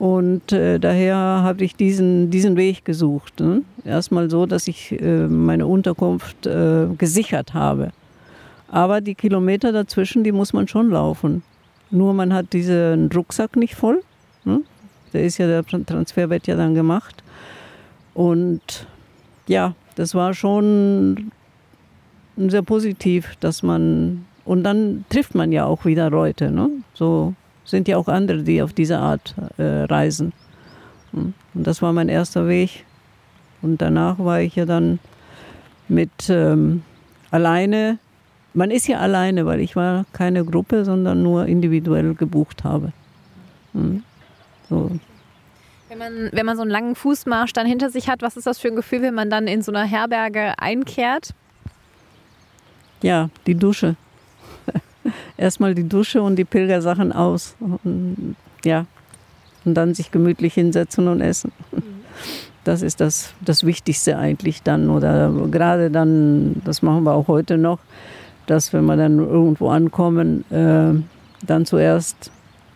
Und 0.00 0.52
äh, 0.52 0.80
daher 0.80 1.16
habe 1.16 1.64
ich 1.64 1.76
diesen, 1.76 2.30
diesen 2.30 2.56
Weg 2.56 2.84
gesucht. 2.84 3.38
Ne? 3.38 3.62
Erstmal 3.84 4.28
so, 4.28 4.44
dass 4.44 4.66
ich 4.66 5.00
äh, 5.00 5.28
meine 5.28 5.68
Unterkunft 5.68 6.46
äh, 6.46 6.86
gesichert 6.98 7.54
habe. 7.54 7.92
Aber 8.68 9.00
die 9.00 9.14
Kilometer 9.14 9.70
dazwischen, 9.70 10.24
die 10.24 10.32
muss 10.32 10.52
man 10.52 10.66
schon 10.66 10.90
laufen. 10.90 11.44
Nur 11.94 12.12
man 12.12 12.34
hat 12.34 12.52
diesen 12.52 13.08
Rucksack 13.12 13.54
nicht 13.54 13.76
voll. 13.76 14.02
Ne? 14.44 14.62
Der 15.12 15.22
ist 15.22 15.38
ja, 15.38 15.46
der 15.46 15.64
Transfer 15.64 16.28
wird 16.28 16.48
ja 16.48 16.56
dann 16.56 16.74
gemacht. 16.74 17.22
Und 18.14 18.88
ja, 19.46 19.76
das 19.94 20.12
war 20.12 20.34
schon 20.34 21.30
sehr 22.36 22.62
positiv, 22.62 23.36
dass 23.38 23.62
man, 23.62 24.26
und 24.44 24.64
dann 24.64 25.04
trifft 25.08 25.36
man 25.36 25.52
ja 25.52 25.66
auch 25.66 25.84
wieder 25.84 26.10
Leute. 26.10 26.50
Ne? 26.50 26.68
So 26.94 27.34
sind 27.64 27.86
ja 27.86 27.96
auch 27.96 28.08
andere, 28.08 28.42
die 28.42 28.60
auf 28.60 28.72
diese 28.72 28.98
Art 28.98 29.36
äh, 29.56 29.84
reisen. 29.84 30.32
Und 31.12 31.34
das 31.54 31.80
war 31.80 31.92
mein 31.92 32.08
erster 32.08 32.48
Weg. 32.48 32.84
Und 33.62 33.80
danach 33.80 34.18
war 34.18 34.40
ich 34.40 34.56
ja 34.56 34.66
dann 34.66 34.98
mit 35.86 36.28
ähm, 36.28 36.82
alleine 37.30 37.98
man 38.54 38.70
ist 38.70 38.86
ja 38.86 38.98
alleine, 38.98 39.46
weil 39.46 39.60
ich 39.60 39.76
war 39.76 40.06
keine 40.12 40.44
Gruppe, 40.44 40.84
sondern 40.84 41.22
nur 41.22 41.46
individuell 41.46 42.14
gebucht 42.14 42.64
habe. 42.64 42.92
Mhm. 43.72 44.02
So. 44.70 44.90
Wenn 45.88 45.98
man, 45.98 46.30
wenn 46.32 46.46
man 46.46 46.56
so 46.56 46.62
einen 46.62 46.70
langen 46.70 46.94
Fußmarsch 46.94 47.52
dann 47.52 47.66
hinter 47.66 47.90
sich 47.90 48.08
hat, 48.08 48.22
was 48.22 48.36
ist 48.36 48.46
das 48.46 48.58
für 48.58 48.68
ein 48.68 48.76
Gefühl, 48.76 49.02
wenn 49.02 49.14
man 49.14 49.28
dann 49.28 49.46
in 49.46 49.62
so 49.62 49.70
einer 49.70 49.84
Herberge 49.84 50.54
einkehrt? 50.58 51.34
Ja, 53.02 53.28
die 53.46 53.54
Dusche. 53.54 53.96
Erstmal 55.36 55.74
die 55.74 55.88
Dusche 55.88 56.22
und 56.22 56.36
die 56.36 56.44
Pilgersachen 56.44 57.12
aus. 57.12 57.56
Und, 57.60 58.36
ja, 58.64 58.86
und 59.64 59.74
dann 59.74 59.94
sich 59.94 60.10
gemütlich 60.10 60.54
hinsetzen 60.54 61.08
und 61.08 61.20
essen. 61.20 61.52
Mhm. 61.72 61.82
Das 62.64 62.80
ist 62.80 63.00
das, 63.00 63.34
das 63.42 63.64
Wichtigste 63.64 64.16
eigentlich 64.16 64.62
dann. 64.62 64.88
Oder 64.88 65.30
gerade 65.50 65.90
dann, 65.90 66.62
das 66.64 66.80
machen 66.80 67.04
wir 67.04 67.12
auch 67.12 67.28
heute 67.28 67.58
noch, 67.58 67.78
dass 68.46 68.72
wenn 68.72 68.84
wir 68.84 68.96
dann 68.96 69.18
irgendwo 69.18 69.70
ankommen, 69.70 70.44
äh, 70.50 70.92
dann 71.46 71.66
zuerst 71.66 72.30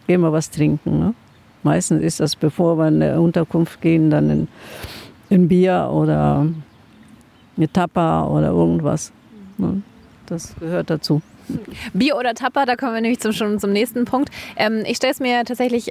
wir 0.06 0.32
was 0.32 0.50
trinken. 0.50 0.98
Ne? 0.98 1.14
Meistens 1.62 2.02
ist 2.02 2.20
das, 2.20 2.34
bevor 2.34 2.78
wir 2.78 2.88
in 2.88 3.02
eine 3.02 3.20
Unterkunft 3.20 3.80
gehen, 3.80 4.10
dann 4.10 4.30
ein, 4.30 4.48
ein 5.30 5.48
Bier 5.48 5.90
oder 5.92 6.46
eine 7.56 7.72
Tapa 7.72 8.24
oder 8.24 8.48
irgendwas. 8.48 9.12
Ne? 9.58 9.82
Das 10.26 10.54
gehört 10.58 10.88
dazu. 10.90 11.20
Bier 11.92 12.16
oder 12.16 12.34
Tapper, 12.34 12.66
da 12.66 12.76
kommen 12.76 12.94
wir 12.94 13.00
nämlich 13.00 13.20
zum, 13.20 13.32
schon 13.32 13.58
zum 13.58 13.72
nächsten 13.72 14.04
Punkt. 14.04 14.30
Ähm, 14.56 14.82
ich 14.86 14.96
stelle 14.96 15.12
es 15.12 15.20
mir 15.20 15.44
tatsächlich 15.44 15.90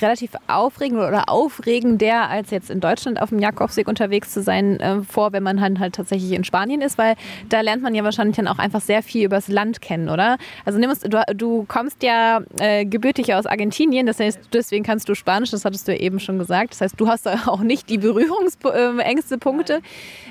relativ 0.00 0.32
aufregend 0.46 1.00
oder 1.00 1.28
aufregender, 1.28 2.28
als 2.28 2.50
jetzt 2.50 2.70
in 2.70 2.80
Deutschland 2.80 3.20
auf 3.20 3.30
dem 3.30 3.38
Jakobsweg 3.38 3.88
unterwegs 3.88 4.32
zu 4.32 4.42
sein, 4.42 4.80
äh, 4.80 5.02
vor, 5.02 5.32
wenn 5.32 5.42
man 5.42 5.60
halt, 5.60 5.78
halt 5.78 5.94
tatsächlich 5.94 6.32
in 6.32 6.44
Spanien 6.44 6.80
ist, 6.80 6.98
weil 6.98 7.14
da 7.48 7.60
lernt 7.60 7.82
man 7.82 7.94
ja 7.94 8.04
wahrscheinlich 8.04 8.36
dann 8.36 8.48
auch 8.48 8.58
einfach 8.58 8.80
sehr 8.80 9.02
viel 9.02 9.24
über 9.24 9.36
das 9.36 9.48
Land 9.48 9.80
kennen, 9.80 10.08
oder? 10.08 10.36
Also 10.64 10.78
nimmst, 10.78 11.04
du, 11.04 11.22
du 11.34 11.64
kommst 11.68 12.02
ja 12.02 12.40
äh, 12.58 12.84
gebürtig 12.84 13.34
aus 13.34 13.46
Argentinien, 13.46 14.06
das 14.06 14.20
heißt, 14.20 14.40
deswegen 14.52 14.84
kannst 14.84 15.08
du 15.08 15.14
Spanisch, 15.14 15.50
das 15.50 15.64
hattest 15.64 15.88
du 15.88 15.92
ja 15.92 15.98
eben 15.98 16.20
schon 16.20 16.38
gesagt. 16.38 16.72
Das 16.72 16.80
heißt, 16.80 17.00
du 17.00 17.08
hast 17.08 17.26
da 17.26 17.34
auch 17.46 17.60
nicht 17.60 17.88
die 17.88 17.98
Berührungsängste 17.98 19.38
Punkte. 19.38 19.80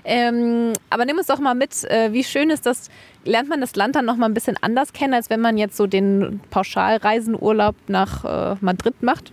Ähm, 0.05 0.73
aber 0.89 1.05
nimm 1.05 1.17
uns 1.17 1.27
doch 1.27 1.39
mal 1.39 1.55
mit, 1.55 1.83
äh, 1.85 2.11
wie 2.11 2.23
schön 2.23 2.49
ist 2.49 2.65
das, 2.65 2.89
lernt 3.25 3.49
man 3.49 3.61
das 3.61 3.75
Land 3.75 3.95
dann 3.95 4.05
noch 4.05 4.17
mal 4.17 4.25
ein 4.25 4.33
bisschen 4.33 4.42
anders 4.62 4.93
kennen, 4.93 5.13
als 5.13 5.29
wenn 5.29 5.41
man 5.41 5.58
jetzt 5.58 5.77
so 5.77 5.88
den 5.88 6.39
Pauschalreisenurlaub 6.49 7.75
nach 7.88 8.25
äh, 8.53 8.56
Madrid 8.62 9.01
macht? 9.01 9.32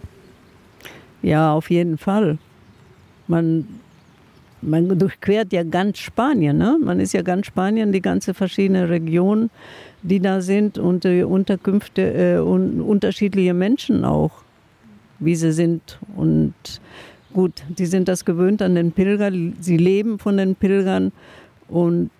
Ja, 1.22 1.52
auf 1.52 1.70
jeden 1.70 1.98
Fall. 1.98 2.38
Man, 3.26 3.66
man 4.62 4.98
durchquert 4.98 5.52
ja 5.52 5.62
ganz 5.62 5.98
Spanien. 5.98 6.58
Ne? 6.58 6.78
Man 6.82 7.00
ist 7.00 7.12
ja 7.12 7.22
ganz 7.22 7.46
Spanien, 7.46 7.92
die 7.92 8.02
ganze 8.02 8.34
verschiedene 8.34 8.88
Regionen, 8.88 9.50
die 10.02 10.20
da 10.20 10.40
sind 10.40 10.78
und 10.78 11.04
die 11.04 11.22
Unterkünfte 11.22 12.36
äh, 12.36 12.38
und 12.38 12.80
unterschiedliche 12.80 13.54
Menschen 13.54 14.04
auch, 14.04 14.32
wie 15.18 15.36
sie 15.36 15.52
sind. 15.52 15.98
Und 16.16 16.54
gut, 17.32 17.62
die 17.68 17.86
sind 17.86 18.08
das 18.08 18.24
gewöhnt 18.24 18.62
an 18.62 18.74
den 18.74 18.92
Pilgern, 18.92 19.56
sie 19.60 19.76
leben 19.76 20.18
von 20.18 20.36
den 20.36 20.54
Pilgern 20.54 21.12
und 21.68 22.10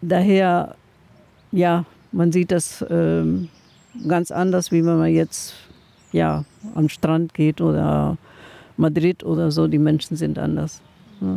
daher, 0.00 0.76
ja, 1.52 1.84
man 2.12 2.32
sieht 2.32 2.50
das 2.50 2.82
äh, 2.82 3.24
ganz 4.06 4.30
anders, 4.30 4.70
wie 4.72 4.84
wenn 4.84 4.98
man 4.98 5.12
jetzt 5.12 5.54
ja, 6.12 6.44
am 6.74 6.88
Strand 6.88 7.34
geht 7.34 7.60
oder 7.60 8.16
Madrid 8.76 9.24
oder 9.24 9.50
so. 9.50 9.68
Die 9.68 9.78
Menschen 9.78 10.16
sind 10.16 10.38
anders. 10.38 10.80
Ja. 11.20 11.36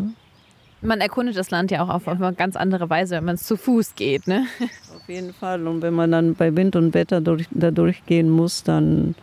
Man 0.81 0.99
erkundet 0.99 1.37
das 1.37 1.49
Land 1.49 1.71
ja 1.71 1.81
auch 1.83 1.89
auf 1.89 2.07
eine 2.07 2.33
ganz 2.33 2.57
andere 2.57 2.89
Weise, 2.89 3.15
wenn 3.15 3.25
man 3.25 3.35
es 3.35 3.43
zu 3.43 3.55
Fuß 3.55 3.95
geht. 3.95 4.27
Ne? 4.27 4.45
Auf 4.95 5.07
jeden 5.07 5.33
Fall. 5.33 5.65
Und 5.65 5.81
wenn 5.81 5.93
man 5.93 6.11
dann 6.11 6.35
bei 6.35 6.53
Wind 6.57 6.75
und 6.75 6.93
Wetter 6.93 7.21
durch, 7.21 7.47
da 7.51 7.71
durchgehen 7.71 8.29
muss, 8.29 8.63
dann 8.63 9.15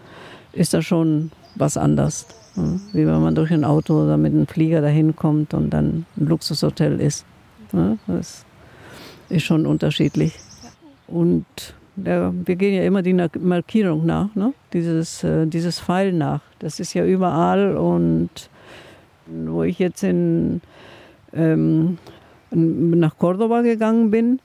ist 0.52 0.72
das 0.72 0.86
schon 0.86 1.30
was 1.56 1.76
anderes. 1.76 2.26
Ja. 2.56 2.80
Wie 2.92 3.06
wenn 3.06 3.20
man 3.20 3.34
durch 3.34 3.52
ein 3.52 3.64
Auto 3.64 4.04
oder 4.04 4.16
mit 4.16 4.32
einem 4.32 4.46
Flieger 4.46 4.80
dahin 4.80 5.14
kommt 5.14 5.52
und 5.52 5.68
dann 5.68 6.06
ein 6.16 6.26
Luxushotel 6.26 6.98
ist. 6.98 7.26
Ja. 7.74 7.98
Das 8.06 8.46
ist 9.28 9.44
schon 9.44 9.66
unterschiedlich. 9.66 10.38
Und 11.10 11.44
ja, 11.96 12.32
wir 12.32 12.56
gehen 12.56 12.74
ja 12.74 12.84
immer 12.84 13.02
die 13.02 13.14
Markierung 13.38 14.06
nach, 14.06 14.34
ne? 14.34 14.52
dieses, 14.72 15.24
äh, 15.24 15.46
dieses 15.46 15.80
Pfeil 15.80 16.12
nach. 16.12 16.40
Das 16.58 16.80
ist 16.80 16.94
ja 16.94 17.04
überall 17.04 17.76
und 17.76 18.30
wo 19.26 19.62
ich 19.62 19.78
jetzt 19.78 20.02
in, 20.02 20.60
ähm, 21.32 21.98
nach 22.50 23.16
Cordoba 23.18 23.62
gegangen 23.62 24.10
bin, 24.10 24.40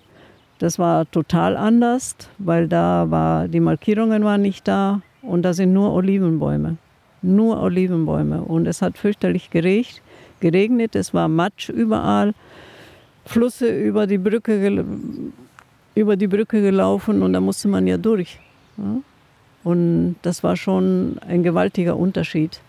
das 0.60 0.80
war 0.80 1.10
total 1.12 1.58
anders, 1.58 2.15
weil 2.38 2.67
da 2.67 3.10
war, 3.10 3.47
die 3.47 3.60
Markierungen 3.60 4.23
waren 4.23 4.41
nicht 4.41 4.67
da 4.67 5.01
und 5.21 5.41
da 5.43 5.54
sind 5.54 5.73
nur 5.73 5.93
Olivenbäume. 5.93 6.78
Nur 7.21 7.62
Olivenbäume. 7.62 8.41
Und 8.41 8.67
es 8.67 8.82
hat 8.82 8.97
fürchterlich 8.97 9.49
geregnet, 9.49 10.01
geregnet 10.39 10.95
es 10.95 11.13
war 11.13 11.28
Matsch 11.28 11.69
überall, 11.69 12.34
Flüsse 13.25 13.67
über 13.67 14.06
die 14.06 14.19
Brücke 14.19 14.86
über 15.96 16.18
die 16.18 16.28
Brücke 16.28 16.62
gelaufen 16.62 17.24
und 17.24 17.34
da 17.34 17.40
musste 17.40 17.68
man 17.68 17.88
ja 17.88 17.98
durch. 17.98 18.40
Ja? 18.78 18.98
Und 19.64 20.18
das 20.22 20.44
war 20.44 20.56
schon 20.56 21.18
ein 21.28 21.42
gewaltiger 21.42 21.98
Unterschied. 21.98 22.62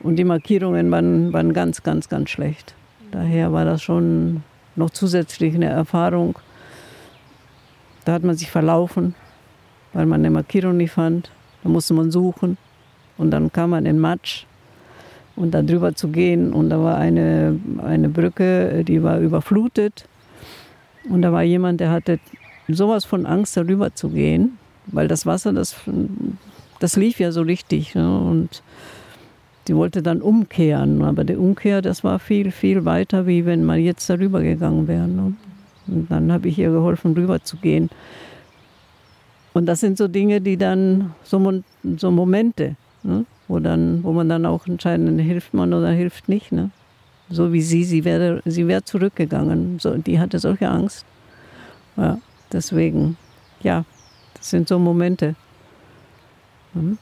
Und 0.00 0.16
die 0.16 0.24
Markierungen 0.24 0.90
waren, 0.90 1.32
waren 1.32 1.52
ganz, 1.52 1.82
ganz, 1.82 2.08
ganz 2.08 2.30
schlecht. 2.30 2.74
Daher 3.12 3.52
war 3.52 3.64
das 3.64 3.82
schon 3.82 4.42
noch 4.74 4.90
zusätzlich 4.90 5.54
eine 5.54 5.66
Erfahrung. 5.66 6.38
Da 8.04 8.12
hat 8.14 8.24
man 8.24 8.36
sich 8.36 8.50
verlaufen, 8.50 9.14
weil 9.92 10.06
man 10.06 10.20
eine 10.20 10.30
Markierung 10.30 10.76
nicht 10.76 10.92
fand. 10.92 11.30
Da 11.62 11.68
musste 11.68 11.94
man 11.94 12.10
suchen. 12.10 12.56
Und 13.16 13.30
dann 13.30 13.52
kam 13.52 13.70
man 13.70 13.86
in 13.86 13.98
Matsch. 13.98 14.46
Und 15.36 15.52
da 15.52 15.62
drüber 15.62 15.94
zu 15.94 16.08
gehen. 16.08 16.52
Und 16.52 16.70
da 16.70 16.80
war 16.80 16.96
eine, 16.96 17.60
eine 17.84 18.08
Brücke, 18.08 18.84
die 18.84 19.02
war 19.02 19.18
überflutet. 19.20 20.08
Und 21.08 21.22
da 21.22 21.32
war 21.32 21.42
jemand, 21.42 21.80
der 21.80 21.90
hatte 21.90 22.18
sowas 22.68 23.04
von 23.04 23.26
Angst, 23.26 23.56
darüber 23.56 23.94
zu 23.94 24.10
gehen, 24.10 24.58
weil 24.86 25.08
das 25.08 25.26
Wasser, 25.26 25.52
das, 25.52 25.76
das 26.80 26.96
lief 26.96 27.18
ja 27.20 27.32
so 27.32 27.42
richtig. 27.42 27.94
Ne? 27.94 28.18
Und 28.18 28.62
sie 29.66 29.76
wollte 29.76 30.02
dann 30.02 30.20
umkehren, 30.20 31.02
aber 31.02 31.24
die 31.24 31.36
Umkehr, 31.36 31.82
das 31.82 32.04
war 32.04 32.18
viel, 32.18 32.50
viel 32.50 32.84
weiter, 32.84 33.26
wie 33.26 33.46
wenn 33.46 33.64
man 33.64 33.80
jetzt 33.80 34.08
darüber 34.10 34.42
gegangen 34.42 34.86
wäre. 34.88 35.08
Ne? 35.08 35.34
Und 35.86 36.10
dann 36.10 36.30
habe 36.30 36.48
ich 36.48 36.58
ihr 36.58 36.70
geholfen, 36.70 37.14
rüber 37.14 37.42
zu 37.42 37.56
gehen. 37.56 37.88
Und 39.54 39.66
das 39.66 39.80
sind 39.80 39.98
so 39.98 40.08
Dinge, 40.08 40.40
die 40.40 40.56
dann, 40.56 41.14
so, 41.24 41.62
so 41.96 42.10
Momente, 42.10 42.76
ne? 43.02 43.24
wo, 43.48 43.58
dann, 43.58 44.04
wo 44.04 44.12
man 44.12 44.28
dann 44.28 44.46
auch 44.46 44.66
entscheiden, 44.66 45.18
hilft 45.18 45.54
man 45.54 45.72
oder 45.72 45.90
hilft 45.90 46.28
nicht. 46.28 46.52
Ne? 46.52 46.70
So 47.30 47.52
wie 47.52 47.62
sie, 47.62 47.84
sie 47.84 48.04
wäre, 48.04 48.42
sie 48.44 48.66
wäre 48.66 48.82
zurückgegangen. 48.84 49.78
So, 49.78 49.94
die 49.94 50.18
hatte 50.18 50.38
solche 50.38 50.68
Angst. 50.68 51.04
Ja, 51.96 52.18
deswegen, 52.52 53.16
ja, 53.60 53.84
das 54.34 54.50
sind 54.50 54.68
so 54.68 54.78
Momente. 54.78 55.34
Mhm. 56.74 56.98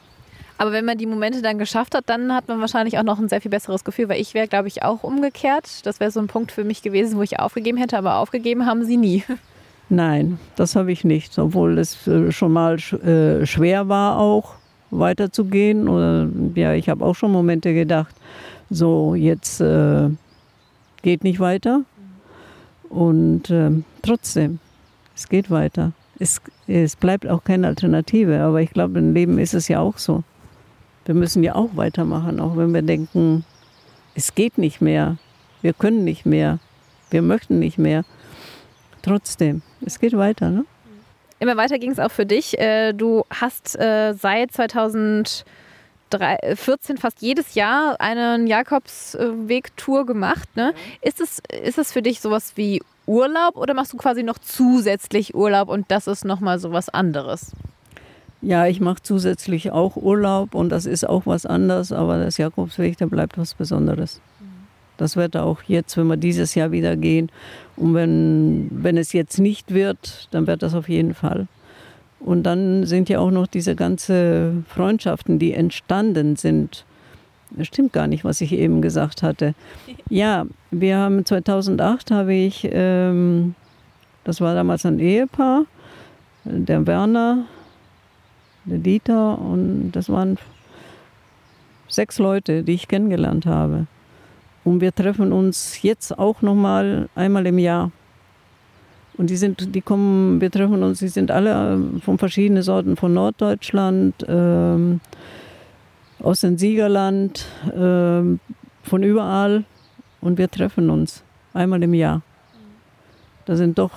Aber 0.57 0.71
wenn 0.71 0.85
man 0.85 0.97
die 0.97 1.05
Momente 1.05 1.41
dann 1.41 1.59
geschafft 1.59 1.93
hat, 1.93 2.05
dann 2.07 2.33
hat 2.33 2.47
man 2.47 2.59
wahrscheinlich 2.59 2.97
auch 2.97 3.03
noch 3.03 3.19
ein 3.19 3.29
sehr 3.29 3.41
viel 3.41 3.51
besseres 3.51 3.83
Gefühl, 3.83 4.09
weil 4.09 4.19
ich 4.19 4.33
wäre, 4.33 4.47
glaube 4.47 4.67
ich, 4.67 4.83
auch 4.83 5.03
umgekehrt. 5.03 5.85
Das 5.85 5.99
wäre 5.99 6.09
so 6.09 6.19
ein 6.19 6.27
Punkt 6.27 6.51
für 6.51 6.63
mich 6.63 6.81
gewesen, 6.81 7.17
wo 7.17 7.21
ich 7.21 7.39
aufgegeben 7.39 7.77
hätte, 7.77 7.97
aber 7.97 8.15
aufgegeben 8.17 8.65
haben 8.65 8.83
sie 8.83 8.97
nie. 8.97 9.23
Nein, 9.89 10.39
das 10.55 10.75
habe 10.75 10.91
ich 10.91 11.03
nicht, 11.03 11.37
obwohl 11.39 11.77
es 11.77 12.07
äh, 12.07 12.31
schon 12.31 12.51
mal 12.51 12.75
äh, 12.75 13.45
schwer 13.45 13.87
war 13.87 14.17
auch 14.17 14.55
weiterzugehen. 14.89 15.87
Oder 15.87 16.27
ja, 16.55 16.73
ich 16.73 16.89
habe 16.89 17.05
auch 17.05 17.15
schon 17.15 17.31
Momente 17.31 17.73
gedacht, 17.73 18.15
so 18.69 19.15
jetzt 19.15 19.61
äh, 19.61 20.09
geht 21.01 21.23
nicht 21.23 21.39
weiter. 21.39 21.83
Und 22.89 23.49
äh, 23.49 23.71
trotzdem, 24.01 24.59
es 25.15 25.27
geht 25.27 25.49
weiter. 25.51 25.91
Es, 26.19 26.41
es 26.67 26.95
bleibt 26.95 27.27
auch 27.27 27.43
keine 27.43 27.67
Alternative, 27.67 28.39
aber 28.39 28.61
ich 28.61 28.71
glaube, 28.71 28.99
im 28.99 29.13
Leben 29.13 29.37
ist 29.39 29.53
es 29.53 29.67
ja 29.67 29.79
auch 29.79 29.97
so. 29.97 30.23
Wir 31.05 31.15
müssen 31.15 31.43
ja 31.43 31.55
auch 31.55 31.69
weitermachen, 31.75 32.39
auch 32.39 32.57
wenn 32.57 32.73
wir 32.73 32.81
denken, 32.81 33.45
es 34.15 34.35
geht 34.35 34.57
nicht 34.57 34.81
mehr, 34.81 35.17
wir 35.61 35.73
können 35.73 36.03
nicht 36.03 36.25
mehr, 36.25 36.59
wir 37.11 37.21
möchten 37.21 37.59
nicht 37.59 37.77
mehr. 37.77 38.03
Trotzdem, 39.01 39.61
es 39.85 39.99
geht 39.99 40.17
weiter. 40.17 40.49
Ne? 40.49 40.65
Immer 41.39 41.55
weiter 41.55 41.77
ging 41.77 41.91
es 41.91 41.99
auch 41.99 42.11
für 42.11 42.25
dich. 42.25 42.59
Äh, 42.59 42.93
du 42.93 43.23
hast 43.29 43.79
äh, 43.79 44.13
seit 44.13 44.51
2000 44.51 45.45
14 46.11 46.97
fast 46.97 47.21
jedes 47.21 47.55
Jahr 47.55 47.99
eine 47.99 48.47
Jakobsweg-Tour 48.47 50.05
gemacht. 50.05 50.55
Ne? 50.55 50.73
Ist, 51.01 51.21
es, 51.21 51.41
ist 51.63 51.77
es 51.77 51.91
für 51.91 52.01
dich 52.01 52.21
sowas 52.21 52.53
wie 52.55 52.81
Urlaub 53.05 53.55
oder 53.55 53.73
machst 53.73 53.93
du 53.93 53.97
quasi 53.97 54.23
noch 54.23 54.37
zusätzlich 54.39 55.35
Urlaub 55.35 55.69
und 55.69 55.89
das 55.89 56.07
ist 56.07 56.25
nochmal 56.25 56.59
sowas 56.59 56.89
anderes? 56.89 57.51
Ja, 58.41 58.67
ich 58.67 58.79
mache 58.79 59.01
zusätzlich 59.01 59.71
auch 59.71 59.95
Urlaub 59.95 60.53
und 60.53 60.69
das 60.69 60.85
ist 60.85 61.07
auch 61.07 61.25
was 61.25 61.45
anderes, 61.45 61.91
aber 61.91 62.19
das 62.19 62.37
Jakobsweg, 62.37 62.97
der 62.97 63.07
bleibt 63.07 63.37
was 63.37 63.53
Besonderes. 63.55 64.21
Das 64.97 65.15
wird 65.15 65.37
auch 65.37 65.61
jetzt, 65.63 65.95
wenn 65.95 66.07
wir 66.07 66.17
dieses 66.17 66.55
Jahr 66.55 66.71
wieder 66.71 66.95
gehen. 66.95 67.31
Und 67.75 67.93
wenn, 67.93 68.67
wenn 68.71 68.97
es 68.97 69.13
jetzt 69.13 69.39
nicht 69.39 69.73
wird, 69.73 70.27
dann 70.31 70.47
wird 70.47 70.63
das 70.63 70.73
auf 70.73 70.89
jeden 70.89 71.13
Fall. 71.13 71.47
Und 72.19 72.43
dann 72.43 72.85
sind 72.85 73.09
ja 73.09 73.19
auch 73.19 73.31
noch 73.31 73.47
diese 73.47 73.75
ganzen 73.75 74.65
Freundschaften, 74.67 75.39
die 75.39 75.53
entstanden 75.53 76.35
sind. 76.35 76.85
Das 77.51 77.67
stimmt 77.67 77.93
gar 77.93 78.07
nicht, 78.07 78.23
was 78.23 78.41
ich 78.41 78.53
eben 78.53 78.81
gesagt 78.81 79.23
hatte. 79.23 79.53
Ja, 80.09 80.45
wir 80.71 80.97
haben 80.97 81.25
2008 81.25 82.11
habe 82.11 82.33
ich, 82.33 82.65
ähm, 82.71 83.55
das 84.23 84.39
war 84.39 84.55
damals 84.55 84.85
ein 84.85 84.99
Ehepaar, 84.99 85.65
der 86.45 86.87
Werner, 86.87 87.45
der 88.63 88.77
Dieter 88.77 89.37
und 89.37 89.91
das 89.91 90.07
waren 90.07 90.37
sechs 91.89 92.19
Leute, 92.19 92.63
die 92.63 92.73
ich 92.73 92.87
kennengelernt 92.87 93.45
habe. 93.45 93.87
Und 94.63 94.81
wir 94.81 94.93
treffen 94.93 95.31
uns 95.31 95.81
jetzt 95.81 96.17
auch 96.17 96.41
noch 96.41 96.55
mal 96.55 97.09
einmal 97.15 97.45
im 97.47 97.59
Jahr. 97.59 97.91
Und 99.17 99.31
die 99.31 99.35
sind, 99.35 99.73
die 99.73 99.81
kommen, 99.81 100.39
wir 100.39 100.51
treffen 100.51 100.83
uns, 100.83 100.99
die 100.99 101.07
sind 101.07 101.31
alle 101.31 101.73
ähm, 101.73 102.01
von 102.01 102.17
verschiedenen 102.17 102.61
Sorten, 102.61 102.95
von 102.95 103.13
Norddeutschland, 103.13 104.13
ähm, 104.27 105.01
aus 106.19 106.41
dem 106.41 106.57
Siegerland, 106.57 107.45
ähm, 107.75 108.39
von 108.83 109.03
überall. 109.03 109.63
Und 110.21 110.37
wir 110.37 110.49
treffen 110.49 110.89
uns 110.89 111.23
einmal 111.53 111.81
im 111.81 111.93
Jahr. 111.93 112.21
Da 113.45 113.55
sind 113.55 113.77
doch, 113.77 113.91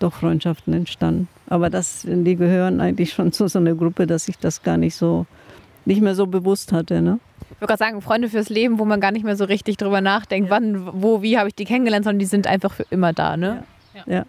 doch 0.00 0.12
Freundschaften 0.12 0.74
entstanden. 0.74 1.28
Aber 1.46 1.70
das, 1.70 2.02
die 2.04 2.36
gehören 2.36 2.80
eigentlich 2.80 3.12
schon 3.12 3.32
zu 3.32 3.48
so 3.48 3.58
einer 3.58 3.74
Gruppe, 3.74 4.06
dass 4.06 4.28
ich 4.28 4.38
das 4.38 4.62
gar 4.62 4.76
nicht 4.76 4.96
so, 4.96 5.24
nicht 5.86 6.02
mehr 6.02 6.14
so 6.14 6.26
bewusst 6.26 6.72
hatte. 6.72 7.00
Ne? 7.00 7.20
Ich 7.50 7.60
würde 7.60 7.68
gerade 7.68 7.78
sagen, 7.78 8.02
Freunde 8.02 8.28
fürs 8.28 8.50
Leben, 8.50 8.78
wo 8.78 8.84
man 8.84 9.00
gar 9.00 9.12
nicht 9.12 9.24
mehr 9.24 9.36
so 9.36 9.44
richtig 9.44 9.78
drüber 9.78 10.00
nachdenkt, 10.02 10.50
ja. 10.50 10.56
wann, 10.56 11.02
wo, 11.02 11.22
wie 11.22 11.38
habe 11.38 11.48
ich 11.48 11.54
die 11.54 11.64
kennengelernt, 11.64 12.04
sondern 12.04 12.18
die 12.18 12.26
sind 12.26 12.46
einfach 12.46 12.72
für 12.72 12.84
immer 12.90 13.14
da. 13.14 13.36
Ne? 13.36 13.64
ja. 13.94 14.02
ja. 14.12 14.26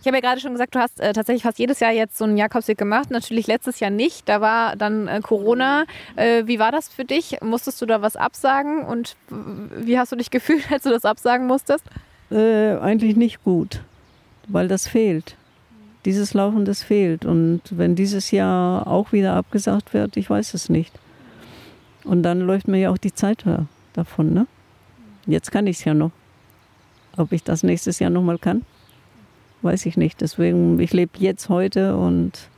Ich 0.00 0.06
habe 0.06 0.16
ja 0.16 0.20
gerade 0.20 0.40
schon 0.40 0.52
gesagt, 0.52 0.74
du 0.74 0.78
hast 0.78 1.00
äh, 1.00 1.12
tatsächlich 1.12 1.42
fast 1.42 1.58
jedes 1.58 1.80
Jahr 1.80 1.92
jetzt 1.92 2.18
so 2.18 2.24
einen 2.24 2.36
Jakobsweg 2.36 2.78
gemacht. 2.78 3.10
Natürlich 3.10 3.46
letztes 3.46 3.80
Jahr 3.80 3.90
nicht. 3.90 4.28
Da 4.28 4.40
war 4.40 4.76
dann 4.76 5.08
äh, 5.08 5.20
Corona. 5.22 5.84
Äh, 6.16 6.46
wie 6.46 6.58
war 6.58 6.72
das 6.72 6.88
für 6.88 7.04
dich? 7.04 7.38
Musstest 7.42 7.80
du 7.82 7.86
da 7.86 8.02
was 8.02 8.16
absagen? 8.16 8.84
Und 8.84 9.16
wie 9.28 9.98
hast 9.98 10.12
du 10.12 10.16
dich 10.16 10.30
gefühlt, 10.32 10.70
als 10.70 10.84
du 10.84 10.90
das 10.90 11.04
absagen 11.04 11.46
musstest? 11.46 11.84
Äh, 12.30 12.76
eigentlich 12.78 13.16
nicht 13.16 13.44
gut, 13.44 13.82
weil 14.48 14.68
das 14.68 14.86
fehlt. 14.88 15.36
Dieses 16.04 16.34
Laufen, 16.34 16.64
das 16.64 16.82
fehlt. 16.82 17.24
Und 17.24 17.60
wenn 17.70 17.94
dieses 17.94 18.30
Jahr 18.30 18.86
auch 18.86 19.12
wieder 19.12 19.34
abgesagt 19.34 19.94
wird, 19.94 20.16
ich 20.16 20.28
weiß 20.28 20.54
es 20.54 20.68
nicht. 20.68 20.92
Und 22.04 22.22
dann 22.24 22.40
läuft 22.40 22.66
mir 22.66 22.78
ja 22.78 22.90
auch 22.90 22.98
die 22.98 23.14
Zeit 23.14 23.44
davon. 23.92 24.32
Ne? 24.32 24.46
Jetzt 25.26 25.52
kann 25.52 25.66
ich 25.66 25.78
es 25.78 25.84
ja 25.84 25.94
noch. 25.94 26.10
ob 27.16 27.30
ich 27.32 27.44
das 27.44 27.62
nächstes 27.62 27.98
Jahr 27.98 28.10
nochmal 28.10 28.38
kann, 28.38 28.64
weiß 29.62 29.86
ich 29.86 29.96
nicht. 29.96 30.20
Deswegen, 30.20 30.78
ich 30.80 30.92
lebe 30.92 31.12
jetzt 31.18 31.48
heute 31.48 31.96
und 31.96 32.48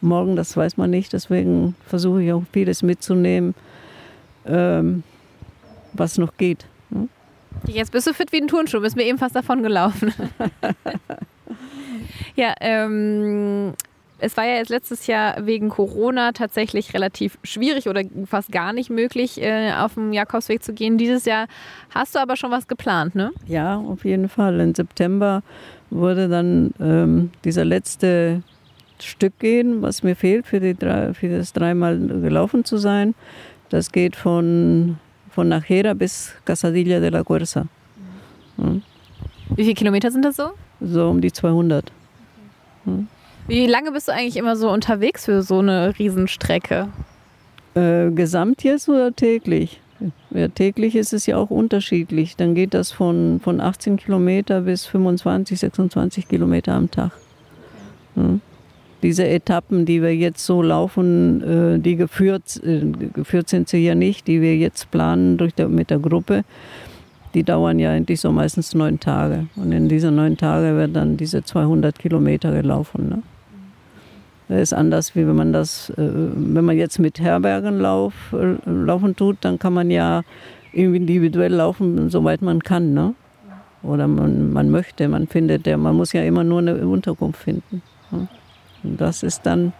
morgen, 0.00 0.36
das 0.36 0.56
weiß 0.56 0.76
man 0.76 0.90
nicht. 0.90 1.12
Deswegen 1.12 1.74
versuche 1.86 2.22
ich 2.22 2.32
auch 2.32 2.42
vieles 2.52 2.82
mitzunehmen, 2.82 3.54
ähm, 4.46 5.02
was 5.92 6.18
noch 6.18 6.36
geht. 6.36 6.66
Ne? 6.90 7.08
Jetzt 7.66 7.92
bist 7.92 8.06
du 8.06 8.14
fit 8.14 8.32
wie 8.32 8.40
ein 8.40 8.48
Turnschuh, 8.48 8.80
bist 8.80 8.96
mir 8.96 9.04
eben 9.04 9.18
fast 9.18 9.34
davon 9.34 9.62
gelaufen. 9.62 10.12
ja, 12.36 12.54
ähm, 12.60 13.74
es 14.18 14.36
war 14.36 14.44
ja 14.44 14.54
jetzt 14.54 14.70
letztes 14.70 15.06
Jahr 15.06 15.46
wegen 15.46 15.68
Corona 15.68 16.32
tatsächlich 16.32 16.94
relativ 16.94 17.38
schwierig 17.42 17.88
oder 17.88 18.02
fast 18.24 18.50
gar 18.50 18.72
nicht 18.72 18.90
möglich, 18.90 19.42
äh, 19.42 19.72
auf 19.72 19.94
dem 19.94 20.12
Jakobsweg 20.12 20.62
zu 20.62 20.72
gehen. 20.72 20.96
Dieses 20.96 21.24
Jahr 21.26 21.46
hast 21.90 22.14
du 22.14 22.18
aber 22.18 22.36
schon 22.36 22.50
was 22.50 22.66
geplant, 22.66 23.14
ne? 23.14 23.32
Ja, 23.46 23.76
auf 23.76 24.04
jeden 24.04 24.28
Fall. 24.28 24.58
Im 24.60 24.74
September 24.74 25.42
wurde 25.90 26.28
dann 26.28 26.72
ähm, 26.80 27.30
dieser 27.44 27.64
letzte 27.64 28.42
Stück 29.00 29.38
gehen, 29.38 29.82
was 29.82 30.02
mir 30.02 30.16
fehlt, 30.16 30.46
für, 30.46 30.60
die 30.60 30.74
drei, 30.74 31.12
für 31.12 31.28
das 31.28 31.52
dreimal 31.52 31.98
gelaufen 31.98 32.64
zu 32.64 32.78
sein. 32.78 33.14
Das 33.68 33.92
geht 33.92 34.16
von, 34.16 34.98
von 35.30 35.48
Najera 35.48 35.92
bis 35.92 36.32
Casadilla 36.44 37.00
de 37.00 37.10
la 37.10 37.22
Cuerza. 37.22 37.66
Mhm. 38.56 38.82
Wie 39.50 39.62
viele 39.62 39.74
Kilometer 39.74 40.10
sind 40.10 40.24
das 40.24 40.36
so? 40.36 40.52
So 40.80 41.10
um 41.10 41.20
die 41.20 41.32
200. 41.32 41.92
Mhm. 42.84 43.08
Wie 43.48 43.66
lange 43.66 43.92
bist 43.92 44.08
du 44.08 44.12
eigentlich 44.12 44.36
immer 44.36 44.56
so 44.56 44.70
unterwegs 44.70 45.26
für 45.26 45.42
so 45.42 45.60
eine 45.60 45.96
Riesenstrecke? 45.96 46.88
Äh, 47.74 48.10
gesamt 48.10 48.64
jetzt 48.64 48.88
oder 48.88 49.14
täglich? 49.14 49.80
Ja, 50.30 50.48
täglich 50.48 50.96
ist 50.96 51.12
es 51.12 51.26
ja 51.26 51.36
auch 51.36 51.50
unterschiedlich. 51.50 52.36
Dann 52.36 52.54
geht 52.54 52.74
das 52.74 52.90
von, 52.90 53.40
von 53.42 53.60
18 53.60 53.98
Kilometer 53.98 54.62
bis 54.62 54.84
25, 54.86 55.60
26 55.60 56.28
Kilometer 56.28 56.74
am 56.74 56.90
Tag. 56.90 57.12
Ja. 58.16 58.38
Diese 59.02 59.28
Etappen, 59.28 59.86
die 59.86 60.02
wir 60.02 60.14
jetzt 60.14 60.44
so 60.44 60.60
laufen, 60.60 61.42
äh, 61.42 61.78
die 61.78 61.94
geführt, 61.94 62.60
äh, 62.64 62.80
geführt 63.12 63.48
sind 63.48 63.68
sie 63.68 63.84
ja 63.84 63.94
nicht, 63.94 64.26
die 64.26 64.40
wir 64.40 64.56
jetzt 64.56 64.90
planen 64.90 65.36
durch 65.36 65.54
der, 65.54 65.68
mit 65.68 65.90
der 65.90 66.00
Gruppe, 66.00 66.44
die 67.34 67.44
dauern 67.44 67.78
ja 67.78 67.92
eigentlich 67.92 68.20
so 68.20 68.32
meistens 68.32 68.74
neun 68.74 68.98
Tage. 68.98 69.46
Und 69.54 69.70
in 69.70 69.88
diesen 69.88 70.16
neun 70.16 70.36
Tagen 70.36 70.76
wird 70.76 70.96
dann 70.96 71.16
diese 71.16 71.44
200 71.44 71.96
Kilometer 71.98 72.50
gelaufen. 72.50 73.08
Ne? 73.08 73.22
Das 74.48 74.60
ist 74.60 74.72
anders, 74.72 75.16
wie 75.16 75.26
wenn 75.26 75.34
man 75.34 75.52
das, 75.52 75.90
äh, 75.90 75.94
wenn 75.96 76.64
man 76.64 76.76
jetzt 76.76 76.98
mit 76.98 77.18
Herbergenlauf 77.18 78.14
äh, 78.32 78.56
laufen 78.70 79.16
tut, 79.16 79.38
dann 79.40 79.58
kann 79.58 79.72
man 79.72 79.90
ja 79.90 80.22
individuell 80.72 81.52
laufen, 81.52 82.10
soweit 82.10 82.42
man 82.42 82.62
kann, 82.62 82.94
ne? 82.94 83.14
Oder 83.82 84.08
man, 84.08 84.52
man 84.52 84.70
möchte, 84.70 85.08
man 85.08 85.26
findet, 85.26 85.66
ja, 85.66 85.76
man 85.76 85.96
muss 85.96 86.12
ja 86.12 86.22
immer 86.22 86.44
nur 86.44 86.58
eine 86.58 86.86
Unterkunft 86.86 87.40
finden. 87.40 87.82
Ne? 88.10 88.28
Und 88.82 89.00
das 89.00 89.22
ist 89.22 89.46
dann 89.46 89.72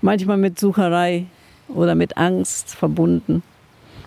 manchmal 0.00 0.36
mit 0.36 0.58
Sucherei 0.58 1.26
oder 1.68 1.94
mit 1.94 2.16
Angst 2.16 2.74
verbunden. 2.74 3.42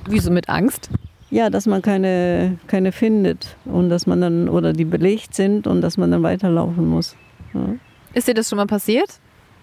Wieso 0.07 0.31
mit 0.31 0.49
Angst? 0.49 0.89
Ja, 1.29 1.49
dass 1.51 1.67
man 1.67 1.81
keine, 1.81 2.57
keine 2.67 2.91
findet 2.91 3.55
und 3.65 3.89
dass 3.89 4.07
man 4.07 4.21
dann, 4.21 4.49
oder 4.49 4.73
die 4.73 4.85
belegt 4.85 5.35
sind 5.35 5.67
und 5.67 5.81
dass 5.81 5.97
man 5.97 6.09
dann 6.09 6.23
weiterlaufen 6.23 6.87
muss. 6.87 7.15
Ja. 7.53 7.75
Ist 8.13 8.27
dir 8.27 8.33
das 8.33 8.49
schon 8.49 8.57
mal 8.57 8.65
passiert? 8.65 9.19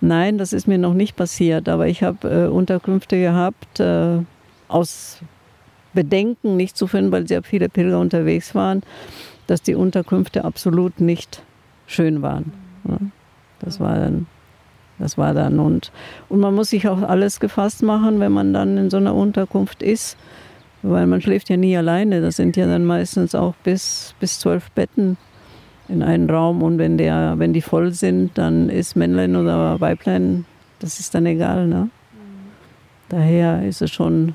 Nein, 0.07 0.38
das 0.38 0.53
ist 0.53 0.69
mir 0.69 0.79
noch 0.79 0.95
nicht 0.95 1.16
passiert, 1.16 1.69
aber 1.69 1.88
ich 1.88 2.05
habe 2.05 2.29
äh, 2.29 2.47
Unterkünfte 2.47 3.21
gehabt, 3.21 3.81
äh, 3.81 4.19
aus 4.69 5.19
Bedenken 5.95 6.57
nicht 6.57 6.77
zu 6.77 6.87
finden, 6.87 7.11
weil 7.11 7.27
sehr 7.27 7.42
viele 7.42 7.69
Pilger 7.69 7.99
unterwegs 7.99 8.55
waren, 8.55 8.83
dass 9.49 9.62
die 9.62 9.75
Unterkünfte 9.75 10.45
absolut 10.45 11.01
nicht 11.01 11.42
schön 11.88 12.23
waren. 12.23 12.53
Ja, 12.88 12.99
das 13.59 13.81
war 13.81 13.97
dann. 13.97 14.27
Das 14.99 15.19
war 15.19 15.35
dann 15.35 15.59
und, 15.59 15.92
und 16.31 16.40
man 16.40 16.55
muss 16.55 16.71
sich 16.71 16.88
auch 16.88 17.03
alles 17.03 17.38
gefasst 17.38 17.83
machen, 17.83 18.19
wenn 18.19 18.33
man 18.33 18.55
dann 18.55 18.79
in 18.79 18.88
so 18.88 18.97
einer 18.97 19.14
Unterkunft 19.14 19.83
ist, 19.83 20.16
weil 20.83 21.07
man 21.07 21.21
schläft 21.21 21.51
ja 21.51 21.59
nie 21.59 21.77
alleine. 21.77 22.23
Das 22.23 22.37
sind 22.37 22.57
ja 22.57 22.66
dann 22.66 22.87
meistens 22.87 23.35
auch 23.35 23.55
bis, 23.57 24.14
bis 24.21 24.38
zwölf 24.38 24.71
Betten 24.71 25.19
in 25.88 26.03
einen 26.03 26.29
Raum 26.29 26.62
und 26.62 26.79
wenn, 26.79 26.99
der, 26.99 27.35
wenn 27.37 27.53
die 27.53 27.62
voll 27.62 27.92
sind, 27.92 28.37
dann 28.37 28.68
ist 28.68 28.96
Männlein 28.96 29.37
oder 29.37 29.81
Weiblein, 29.81 30.44
das 30.81 30.99
ist 30.99 31.14
dann 31.14 31.27
egal. 31.27 31.66
Ne? 31.66 31.90
Daher 33.09 33.62
ist 33.62 33.83
es 33.83 33.90
schon 33.90 34.35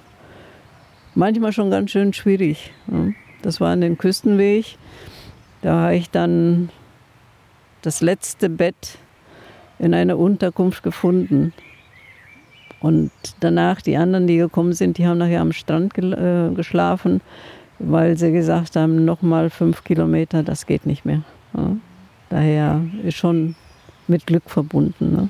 manchmal 1.15 1.51
schon 1.51 1.69
ganz 1.69 1.91
schön 1.91 2.13
schwierig. 2.13 2.71
Ne? 2.87 3.13
Das 3.41 3.59
war 3.59 3.71
an 3.71 3.81
den 3.81 3.97
Küstenweg. 3.97 4.77
Da 5.61 5.81
habe 5.81 5.95
ich 5.95 6.09
dann 6.09 6.69
das 7.81 8.01
letzte 8.01 8.49
Bett 8.49 8.97
in 9.79 9.93
einer 9.93 10.17
Unterkunft 10.17 10.83
gefunden. 10.83 11.53
Und 12.79 13.11
danach, 13.39 13.81
die 13.81 13.97
anderen, 13.97 14.25
die 14.25 14.37
gekommen 14.37 14.73
sind, 14.73 14.97
die 14.97 15.05
haben 15.05 15.19
nachher 15.19 15.41
am 15.41 15.51
Strand 15.51 15.97
äh, 15.97 16.49
geschlafen, 16.55 17.21
weil 17.77 18.17
sie 18.17 18.31
gesagt 18.31 18.75
haben, 18.75 19.05
nochmal 19.05 19.49
fünf 19.49 19.83
Kilometer, 19.83 20.41
das 20.43 20.65
geht 20.65 20.85
nicht 20.85 21.05
mehr. 21.05 21.21
Ja. 21.53 21.75
Daher 22.29 22.81
ist 23.03 23.17
schon 23.17 23.55
mit 24.07 24.25
Glück 24.25 24.49
verbunden. 24.49 25.11
Ne? 25.11 25.29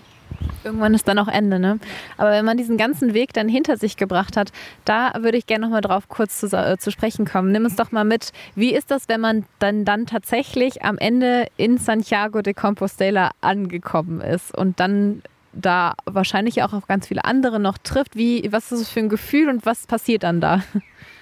Irgendwann 0.64 0.94
ist 0.94 1.08
dann 1.08 1.20
auch 1.20 1.28
Ende, 1.28 1.60
ne? 1.60 1.80
Aber 2.18 2.32
wenn 2.32 2.46
man 2.46 2.58
diesen 2.58 2.78
ganzen 2.78 3.14
Weg 3.14 3.34
dann 3.34 3.50
hinter 3.50 3.78
sich 3.78 3.98
gebracht 3.98 4.38
hat, 4.38 4.52
da 4.86 5.14
würde 5.20 5.38
ich 5.38 5.48
gerne 5.48 5.66
noch 5.66 5.72
mal 5.72 5.82
drauf 5.82 6.08
kurz 6.08 6.40
zu, 6.40 6.48
äh, 6.48 6.78
zu, 6.78 6.92
sprechen 6.92 7.26
kommen. 7.26 7.52
Nimm 7.52 7.66
uns 7.66 7.76
doch 7.76 7.92
mal 7.92 8.04
mit. 8.04 8.32
Wie 8.56 8.74
ist 8.74 8.92
das, 8.92 9.10
wenn 9.10 9.22
man 9.22 9.46
dann, 9.60 9.86
dann 9.86 10.06
tatsächlich 10.06 10.84
am 10.84 10.98
Ende 10.98 11.48
in 11.58 11.78
Santiago 11.78 12.42
de 12.42 12.54
Compostela 12.54 13.32
angekommen 13.42 14.22
ist 14.22 14.56
und 14.56 14.80
dann 14.80 15.22
da 15.54 15.96
wahrscheinlich 16.06 16.64
auch 16.64 16.74
auf 16.74 16.88
ganz 16.88 17.08
viele 17.08 17.26
andere 17.26 17.60
noch 17.60 17.78
trifft? 17.78 18.16
Wie, 18.16 18.48
was 18.52 18.72
ist 18.72 18.82
das 18.82 18.90
für 18.90 19.00
ein 19.00 19.10
Gefühl 19.10 19.50
und 19.50 19.66
was 19.66 19.88
passiert 19.88 20.24
dann 20.24 20.42
da? 20.42 20.62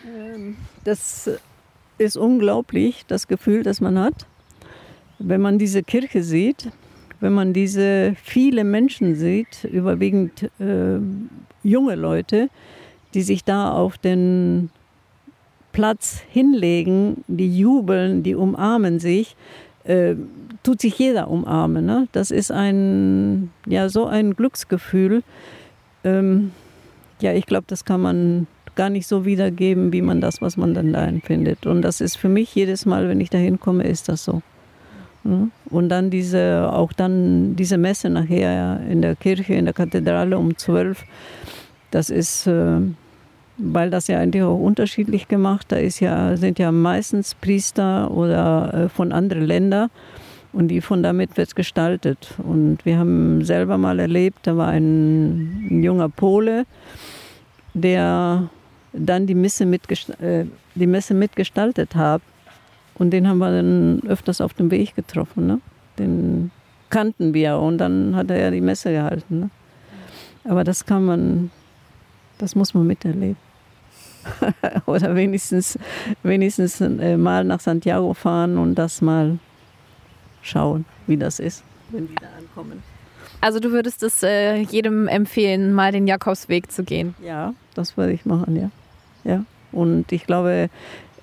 Ähm, 0.06 0.56
das 0.86 1.30
ist 1.98 2.16
unglaublich, 2.16 3.06
das 3.08 3.28
Gefühl, 3.28 3.64
das 3.64 3.82
man 3.82 4.00
hat 4.00 4.26
wenn 5.20 5.42
man 5.42 5.60
diese 5.60 5.84
Kirche 5.84 6.24
sieht, 6.24 6.72
wenn 7.20 7.34
man 7.34 7.54
diese 7.54 8.16
viele 8.24 8.64
Menschen 8.64 9.16
sieht, 9.16 9.66
überwiegend 9.66 10.50
äh, 10.60 11.00
junge 11.64 11.96
Leute, 11.96 12.50
die 13.14 13.22
sich 13.22 13.44
da 13.44 13.72
auf 13.72 13.98
den 13.98 14.70
Platz 15.72 16.22
hinlegen, 16.30 17.24
die 17.28 17.58
jubeln, 17.58 18.24
die 18.24 18.36
umarmen 18.36 19.00
sich, 19.00 19.36
äh, 19.84 20.16
tut 20.64 20.82
sich 20.82 20.98
jeder 20.98 21.30
umarmen. 21.30 21.86
Ne? 21.86 22.08
Das 22.12 22.32
ist 22.32 22.52
ein, 22.52 23.52
ja, 23.66 23.90
so 23.90 24.06
ein 24.06 24.36
Glücksgefühl. 24.36 25.24
Ähm, 26.04 26.52
ja, 27.22 27.34
ich 27.34 27.46
glaube, 27.46 27.66
das 27.68 27.86
kann 27.86 28.02
man 28.02 28.48
gar 28.76 28.90
nicht 28.90 29.08
so 29.08 29.26
wiedergeben, 29.26 29.92
wie 29.92 30.02
man 30.02 30.22
das, 30.22 30.42
was 30.42 30.56
man 30.56 30.74
dann 30.74 30.94
da 30.94 31.06
empfindet. 31.06 31.66
Und 31.66 31.82
das 31.82 32.00
ist 32.00 32.16
für 32.16 32.30
mich 32.30 32.56
jedes 32.56 32.86
Mal, 32.86 33.10
wenn 33.10 33.20
ich 33.20 33.30
da 33.30 33.38
hinkomme, 33.38 33.84
ist 33.84 34.08
das 34.08 34.24
so. 34.24 34.42
Und 35.70 35.90
dann 35.90 36.10
diese, 36.10 36.70
auch 36.72 36.94
dann 36.94 37.56
diese 37.56 37.78
Messe 37.78 38.10
nachher 38.10 38.80
in 38.90 39.02
der 39.02 39.16
Kirche, 39.16 39.54
in 39.54 39.66
der 39.66 39.74
Kathedrale 39.74 40.38
um 40.38 40.58
zwölf. 40.58 41.06
Das 41.92 42.10
ist, 42.10 42.48
äh, 42.48 42.80
weil 43.58 43.90
das 43.90 44.08
ja 44.08 44.20
eigentlich 44.20 44.44
auch 44.44 44.60
unterschiedlich 44.60 45.28
gemacht. 45.28 45.68
Da 45.70 45.78
ist 45.78 46.00
ja, 46.00 46.38
sind 46.38 46.60
ja 46.60 46.72
meistens 46.72 47.36
Priester 47.36 48.12
oder 48.12 48.74
äh, 48.74 48.90
von 48.90 49.12
anderen 49.12 49.46
Ländern 49.46 49.90
und 50.54 50.70
die 50.70 50.82
von 50.82 51.04
damit 51.04 51.38
wird 51.38 51.56
gestaltet. 51.56 52.34
Und 52.38 52.86
wir 52.86 52.98
haben 52.98 53.44
selber 53.44 53.78
mal 53.78 54.00
erlebt, 54.00 54.40
da 54.44 54.58
war 54.58 54.68
ein, 54.70 55.68
ein 55.70 55.84
junger 55.84 56.10
Pole, 56.10 56.66
der 57.74 58.50
dann 58.94 59.28
die 59.28 59.36
Messe, 59.36 59.66
mitgest 59.66 60.10
äh, 60.22 60.46
die 60.76 60.88
Messe 60.88 61.14
mitgestaltet 61.14 61.96
hat 61.96 62.22
und 63.00 63.12
den 63.12 63.28
haben 63.28 63.40
wir 63.40 63.50
dann 63.50 64.02
öfters 64.08 64.42
auf 64.42 64.54
dem 64.54 64.70
Weg 64.72 64.96
getroffen. 64.96 65.48
Ne? 65.48 65.62
Den 65.98 66.52
kannten 66.90 67.34
wir 67.34 67.58
und 67.58 67.78
dann 67.78 68.16
hat 68.16 68.30
er 68.30 68.40
ja 68.40 68.52
die 68.52 68.62
Messe 68.62 68.92
gehalten. 68.92 69.40
Ne? 69.40 69.50
Aber 70.44 70.64
das 70.64 70.86
kann 70.86 71.06
man, 71.06 71.52
das 72.38 72.56
muss 72.56 72.74
man 72.74 72.86
miterleben. 72.86 73.38
Oder 74.86 75.16
wenigstens, 75.16 75.80
wenigstens 76.24 76.82
äh, 76.82 77.18
mal 77.18 77.44
nach 77.44 77.62
Santiago 77.62 78.14
fahren 78.14 78.58
und 78.58 78.76
das 78.76 79.02
mal 79.02 79.40
schauen, 80.42 80.86
wie 81.08 81.18
das 81.18 81.40
ist, 81.40 81.64
wenn 81.92 82.08
die 82.08 82.16
da 82.16 82.28
ankommen. 82.38 82.84
Also 83.42 83.60
du 83.60 83.72
würdest 83.72 84.04
es 84.04 84.22
äh, 84.22 84.58
jedem 84.58 85.08
empfehlen, 85.08 85.74
mal 85.74 85.94
den 85.94 86.08
Jakobsweg 86.08 86.70
zu 86.72 86.84
gehen? 86.84 87.16
Ja, 87.24 87.54
das 87.74 87.96
würde 87.96 88.12
ich 88.12 88.26
machen, 88.26 88.56
ja. 88.58 88.72
ja. 89.24 89.46
Und 89.72 90.12
ich 90.12 90.26
glaube, 90.26 90.70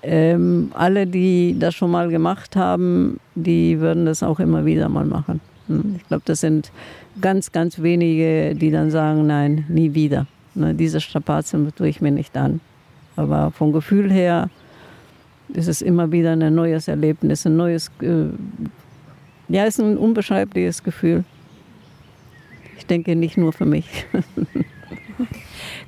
ähm, 0.07 0.71
alle, 0.73 1.05
die 1.05 1.57
das 1.59 1.75
schon 1.75 1.91
mal 1.91 2.07
gemacht 2.07 2.55
haben, 2.55 3.19
die 3.35 3.79
würden 3.79 4.05
das 4.05 4.23
auch 4.23 4.39
immer 4.39 4.65
wieder 4.65 4.87
mal 4.87 5.05
machen. 5.05 5.41
Hm, 5.67 5.95
ich 5.97 6.07
glaube, 6.07 6.23
das 6.25 6.39
sind 6.39 6.71
ganz, 7.19 7.51
ganz 7.51 7.81
wenige, 7.81 8.55
die 8.55 8.71
dann 8.71 8.89
sagen, 8.89 9.27
nein, 9.27 9.65
nie 9.67 9.93
wieder. 9.93 10.25
Ne, 10.55 10.73
diese 10.73 11.01
Strapazen 11.01 11.73
tue 11.75 11.89
ich 11.89 11.99
mir 11.99 12.11
nicht 12.11 12.37
an. 12.37 12.61
Aber 13.17 13.51
vom 13.51 13.73
Gefühl 13.73 14.09
her 14.11 14.49
ist 15.53 15.67
es 15.67 15.81
immer 15.81 16.11
wieder 16.11 16.31
ein 16.31 16.55
neues 16.55 16.87
Erlebnis, 16.87 17.45
ein 17.45 17.57
neues, 17.57 17.91
äh, 18.01 18.27
ja, 19.49 19.65
es 19.65 19.77
ist 19.77 19.83
ein 19.83 19.97
unbeschreibliches 19.97 20.83
Gefühl. 20.83 21.25
Ich 22.77 22.85
denke 22.85 23.15
nicht 23.15 23.37
nur 23.37 23.51
für 23.51 23.65
mich. 23.65 24.05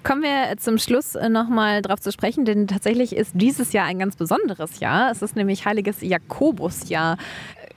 Kommen 0.03 0.23
wir 0.23 0.57
zum 0.57 0.77
Schluss 0.77 1.15
nochmal 1.15 1.81
drauf 1.81 1.99
zu 1.99 2.11
sprechen, 2.11 2.45
denn 2.45 2.67
tatsächlich 2.67 3.15
ist 3.15 3.31
dieses 3.33 3.73
Jahr 3.73 3.85
ein 3.85 3.99
ganz 3.99 4.15
besonderes 4.15 4.79
Jahr. 4.79 5.11
Es 5.11 5.21
ist 5.21 5.35
nämlich 5.35 5.65
Heiliges 5.65 6.01
Jakobusjahr. 6.01 7.17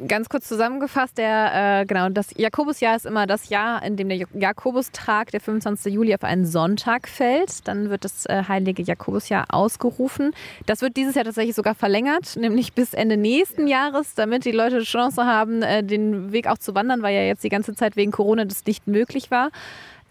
Ganz 0.06 0.28
kurz 0.28 0.48
zusammengefasst, 0.48 1.18
der, 1.18 1.80
äh, 1.80 1.84
genau, 1.84 2.08
das 2.08 2.28
Jakobusjahr 2.36 2.96
ist 2.96 3.06
immer 3.06 3.26
das 3.26 3.50
Jahr, 3.50 3.82
in 3.84 3.96
dem 3.96 4.08
der 4.08 4.18
Jakobustag, 4.34 5.30
der 5.32 5.40
25. 5.40 5.92
Juli, 5.92 6.14
auf 6.14 6.24
einen 6.24 6.46
Sonntag 6.46 7.08
fällt. 7.08 7.66
Dann 7.68 7.90
wird 7.90 8.04
das 8.04 8.26
äh, 8.26 8.44
Heilige 8.48 8.82
Jakobusjahr 8.82 9.46
ausgerufen. 9.50 10.32
Das 10.66 10.80
wird 10.80 10.96
dieses 10.96 11.14
Jahr 11.14 11.24
tatsächlich 11.24 11.54
sogar 11.54 11.74
verlängert, 11.74 12.36
nämlich 12.36 12.72
bis 12.72 12.94
Ende 12.94 13.16
nächsten 13.16 13.66
Jahres, 13.66 14.14
damit 14.14 14.44
die 14.44 14.52
Leute 14.52 14.82
Chance 14.82 15.24
haben, 15.24 15.62
äh, 15.62 15.84
den 15.84 16.32
Weg 16.32 16.46
auch 16.46 16.58
zu 16.58 16.74
wandern, 16.74 17.02
weil 17.02 17.14
ja 17.14 17.22
jetzt 17.22 17.44
die 17.44 17.50
ganze 17.50 17.74
Zeit 17.74 17.96
wegen 17.96 18.12
Corona 18.12 18.44
das 18.44 18.64
nicht 18.64 18.86
möglich 18.86 19.30
war. 19.30 19.50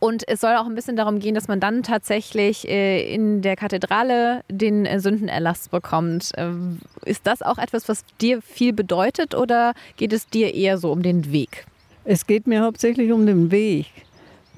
Und 0.03 0.27
es 0.27 0.41
soll 0.41 0.55
auch 0.55 0.65
ein 0.65 0.73
bisschen 0.73 0.95
darum 0.95 1.19
gehen, 1.19 1.35
dass 1.35 1.47
man 1.47 1.59
dann 1.59 1.83
tatsächlich 1.83 2.67
äh, 2.67 3.13
in 3.13 3.43
der 3.43 3.55
Kathedrale 3.55 4.41
den 4.49 4.87
äh, 4.87 4.99
Sündenerlass 4.99 5.69
bekommt. 5.69 6.31
Äh, 6.37 6.49
ist 7.05 7.27
das 7.27 7.43
auch 7.43 7.59
etwas, 7.59 7.87
was 7.87 8.03
dir 8.19 8.41
viel 8.41 8.73
bedeutet 8.73 9.35
oder 9.35 9.75
geht 9.97 10.11
es 10.11 10.25
dir 10.25 10.55
eher 10.55 10.79
so 10.79 10.91
um 10.91 11.03
den 11.03 11.31
Weg? 11.31 11.67
Es 12.03 12.25
geht 12.25 12.47
mir 12.47 12.63
hauptsächlich 12.63 13.11
um 13.11 13.27
den 13.27 13.51
Weg. 13.51 13.85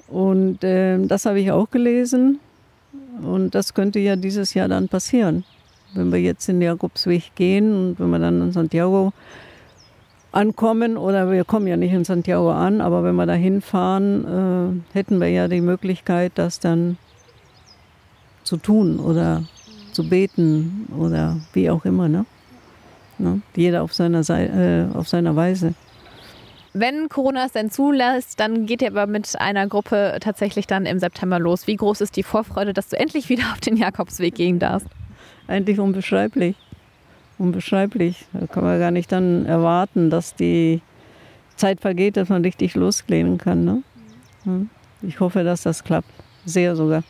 Und 0.08 0.64
äh, 0.64 0.98
das 1.00 1.26
habe 1.26 1.42
ich 1.42 1.52
auch 1.52 1.70
gelesen. 1.70 2.40
Und 3.22 3.54
das 3.54 3.74
könnte 3.74 4.00
ja 4.00 4.16
dieses 4.16 4.54
Jahr 4.54 4.70
dann 4.70 4.88
passieren. 4.88 5.44
Wenn 5.94 6.10
wir 6.14 6.22
jetzt 6.22 6.48
den 6.48 6.62
Jakobsweg 6.62 7.36
gehen 7.36 7.74
und 7.74 8.00
wenn 8.00 8.12
wir 8.12 8.20
dann 8.20 8.42
in 8.42 8.52
Santiago 8.54 9.12
ankommen 10.34 10.98
oder 10.98 11.32
wir 11.32 11.46
kommen 11.46 11.68
ja 11.68 11.78
nicht 11.78 11.94
in 11.94 12.04
Santiago 12.04 12.52
an, 12.52 12.82
aber 12.82 13.04
wenn 13.04 13.16
wir 13.16 13.26
da 13.26 13.34
hinfahren, 13.34 14.84
äh, 14.94 14.98
hätten 14.98 15.20
wir 15.22 15.30
ja 15.30 15.48
die 15.48 15.62
Möglichkeit, 15.62 16.34
das 16.36 16.60
dann 16.60 16.98
zu 18.44 18.58
tun 18.58 19.00
oder 19.00 19.44
zu 19.92 20.08
beten 20.10 20.88
oder 20.98 21.38
wie 21.54 21.70
auch 21.70 21.86
immer. 21.86 22.10
Ne? 22.10 22.26
Ne? 23.20 23.42
Jeder 23.56 23.84
auf 23.84 23.94
seiner, 23.94 24.28
äh, 24.30 24.88
auf 24.94 25.08
seiner 25.08 25.36
Weise. 25.36 25.76
Wenn 26.74 27.08
Corona 27.08 27.46
es 27.46 27.52
denn 27.52 27.70
zulässt, 27.70 28.40
dann 28.40 28.66
geht 28.66 28.82
ihr 28.82 28.88
aber 28.88 29.06
mit 29.06 29.40
einer 29.40 29.68
Gruppe 29.68 30.18
tatsächlich 30.20 30.66
dann 30.66 30.88
im 30.88 30.98
September 30.98 31.38
los. 31.38 31.68
Wie 31.68 31.76
groß 31.76 32.02
ist 32.02 32.18
die 32.18 32.24
Vorfreude, 32.24 32.74
dass 32.74 32.90
du 32.90 33.00
endlich 33.00 33.30
wieder 33.30 33.44
auf 33.54 33.60
den 33.60 33.78
Jakobsweg 33.78 34.34
gehen 34.34 34.58
darfst? 34.58 34.88
Eigentlich 35.48 35.80
unbeschreiblich 35.80 36.56
unbeschreiblich. 37.38 38.26
Da 38.34 38.48
kann 38.48 38.64
man 38.64 38.80
gar 38.80 38.92
nicht 38.92 39.12
dann 39.12 39.46
erwarten, 39.46 40.10
dass 40.10 40.36
die 40.36 40.82
Zeit 41.56 41.82
vergeht, 41.82 42.18
dass 42.18 42.30
man 42.30 42.44
richtig 42.44 42.76
loslehnen 42.76 43.38
kann. 43.38 43.84
Ne? 44.46 44.68
Ich 45.02 45.20
hoffe, 45.20 45.44
dass 45.44 45.64
das 45.64 45.84
klappt. 45.84 46.10
Sehr 46.46 46.76
sogar. 46.76 47.04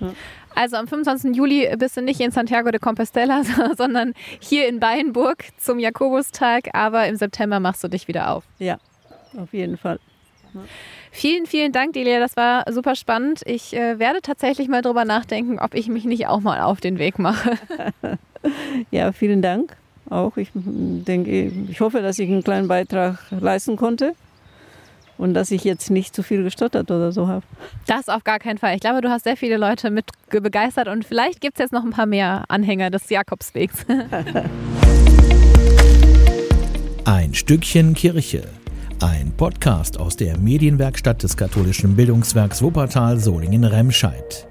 Ja. 0.00 0.12
Also 0.54 0.76
am 0.76 0.88
25. 0.88 1.36
Juli 1.36 1.68
bist 1.78 1.96
du 1.96 2.02
nicht 2.02 2.20
in 2.20 2.32
Santiago 2.32 2.70
de 2.70 2.80
Compostela, 2.80 3.42
sondern 3.76 4.14
hier 4.40 4.68
in 4.68 4.80
Beinburg 4.80 5.44
zum 5.56 5.78
Jakobustag, 5.78 6.70
aber 6.72 7.06
im 7.06 7.16
September 7.16 7.60
machst 7.60 7.84
du 7.84 7.88
dich 7.88 8.08
wieder 8.08 8.32
auf. 8.32 8.44
Ja, 8.58 8.78
auf 9.36 9.52
jeden 9.52 9.76
Fall. 9.76 10.00
Ja. 10.54 10.60
Vielen, 11.10 11.46
vielen 11.46 11.72
Dank, 11.72 11.92
Delia. 11.92 12.18
Das 12.18 12.36
war 12.36 12.64
super 12.72 12.94
spannend. 12.94 13.42
Ich 13.46 13.74
äh, 13.74 13.98
werde 13.98 14.20
tatsächlich 14.20 14.68
mal 14.68 14.82
drüber 14.82 15.04
nachdenken, 15.04 15.58
ob 15.58 15.74
ich 15.74 15.88
mich 15.88 16.04
nicht 16.04 16.26
auch 16.26 16.40
mal 16.40 16.60
auf 16.60 16.80
den 16.80 16.98
Weg 16.98 17.18
mache. 17.18 17.58
ja, 18.90 19.12
vielen 19.12 19.42
Dank. 19.42 19.76
Auch 20.10 20.36
ich 20.36 20.50
denke, 20.54 21.52
ich 21.68 21.80
hoffe, 21.80 22.00
dass 22.00 22.18
ich 22.18 22.30
einen 22.30 22.42
kleinen 22.42 22.68
Beitrag 22.68 23.18
leisten 23.30 23.76
konnte 23.76 24.14
und 25.18 25.34
dass 25.34 25.50
ich 25.50 25.64
jetzt 25.64 25.90
nicht 25.90 26.14
zu 26.14 26.22
viel 26.22 26.42
gestottert 26.42 26.90
oder 26.90 27.12
so 27.12 27.28
habe. 27.28 27.44
Das 27.86 28.08
auf 28.08 28.24
gar 28.24 28.38
keinen 28.38 28.56
Fall. 28.56 28.74
Ich 28.74 28.80
glaube, 28.80 29.02
du 29.02 29.10
hast 29.10 29.24
sehr 29.24 29.36
viele 29.36 29.58
Leute 29.58 29.90
mit 29.90 30.06
begeistert 30.30 30.88
und 30.88 31.04
vielleicht 31.04 31.40
gibt 31.40 31.58
es 31.58 31.64
jetzt 31.64 31.72
noch 31.72 31.84
ein 31.84 31.90
paar 31.90 32.06
mehr 32.06 32.44
Anhänger 32.48 32.90
des 32.90 33.10
Jakobswegs. 33.10 33.84
ein 37.04 37.34
Stückchen 37.34 37.94
Kirche. 37.94 38.44
Ein 39.00 39.32
Podcast 39.36 39.98
aus 39.98 40.16
der 40.16 40.38
Medienwerkstatt 40.38 41.22
des 41.22 41.36
katholischen 41.36 41.94
Bildungswerks 41.94 42.62
Wuppertal 42.62 43.20
Solingen-Remscheid. 43.20 44.48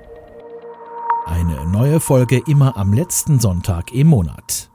Eine 1.29 1.65
neue 1.67 1.99
Folge 1.99 2.41
immer 2.47 2.77
am 2.77 2.93
letzten 2.93 3.39
Sonntag 3.39 3.93
im 3.93 4.07
Monat. 4.07 4.69